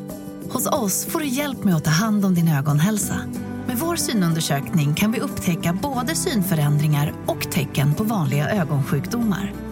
Hos 0.51 0.67
oss 0.67 1.07
får 1.07 1.21
du 1.21 1.27
hjälp 1.27 1.65
med 1.65 1.75
att 1.75 1.85
ta 1.85 1.91
hand 1.91 2.25
om 2.25 2.35
din 2.35 2.49
ögonhälsa. 2.49 3.21
Med 3.67 3.79
vår 3.79 3.97
synundersökning 3.97 4.95
kan 4.95 5.13
vi 5.13 5.21
upptäcka 5.21 5.79
både 5.83 6.15
synförändringar 6.15 7.15
och 7.27 7.51
tecken 7.51 7.95
på 7.95 8.05
vanliga 8.05 8.51
ögonsjukdomar. 8.51 9.68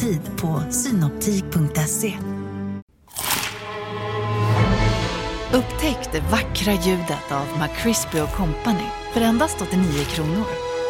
Tid 0.00 0.20
på 0.40 0.62
synoptik.se. 0.70 2.12
Upptäck 5.54 6.12
det 6.12 6.20
vackra 6.20 6.72
ljudet 6.72 7.32
av 7.32 7.46
McCrispy 7.58 8.18
Company 8.18 8.86
för 9.12 9.20
endast 9.20 9.62
89 9.62 10.04
kronor. 10.04 10.44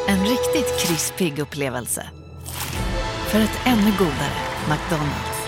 En 0.08 0.20
riktigt 0.20 0.78
krispig 0.80 1.38
upplevelse. 1.38 2.06
För 3.28 3.40
ett 3.40 3.60
ännu 3.66 3.92
godare 3.98 4.40
McDonalds. 4.68 5.40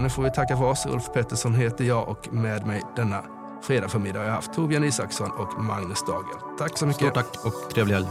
Nu 0.00 0.10
får 0.10 0.22
vi 0.22 0.30
tacka 0.30 0.56
för 0.56 0.64
oss. 0.64 0.86
Ulf 0.86 1.12
Pettersson 1.12 1.54
heter 1.54 1.84
jag 1.84 2.08
och 2.08 2.32
med 2.32 2.66
mig 2.66 2.82
denna 2.96 3.37
fredag 3.62 3.88
förmiddag 3.88 4.18
har 4.18 4.26
jag 4.26 4.32
haft 4.32 4.52
Torbjörn 4.52 4.84
Isaksson 4.84 5.30
och 5.30 5.64
Magnus 5.64 6.04
Dagel. 6.06 6.36
Tack 6.58 6.78
så 6.78 6.86
mycket. 6.86 7.02
Stort 7.02 7.14
tack 7.14 7.44
och 7.44 7.70
trevlig 7.70 7.94
helg. 7.94 8.06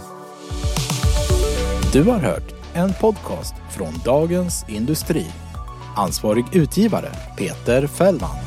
Du 1.94 2.04
har 2.04 2.20
hört 2.20 2.54
en 2.74 2.94
podcast 2.94 3.56
från 3.72 3.94
Dagens 4.06 4.66
Industri. 4.70 5.26
Ansvarig 5.96 6.46
utgivare 6.56 7.10
Peter 7.38 7.88
Fällman. 7.88 8.47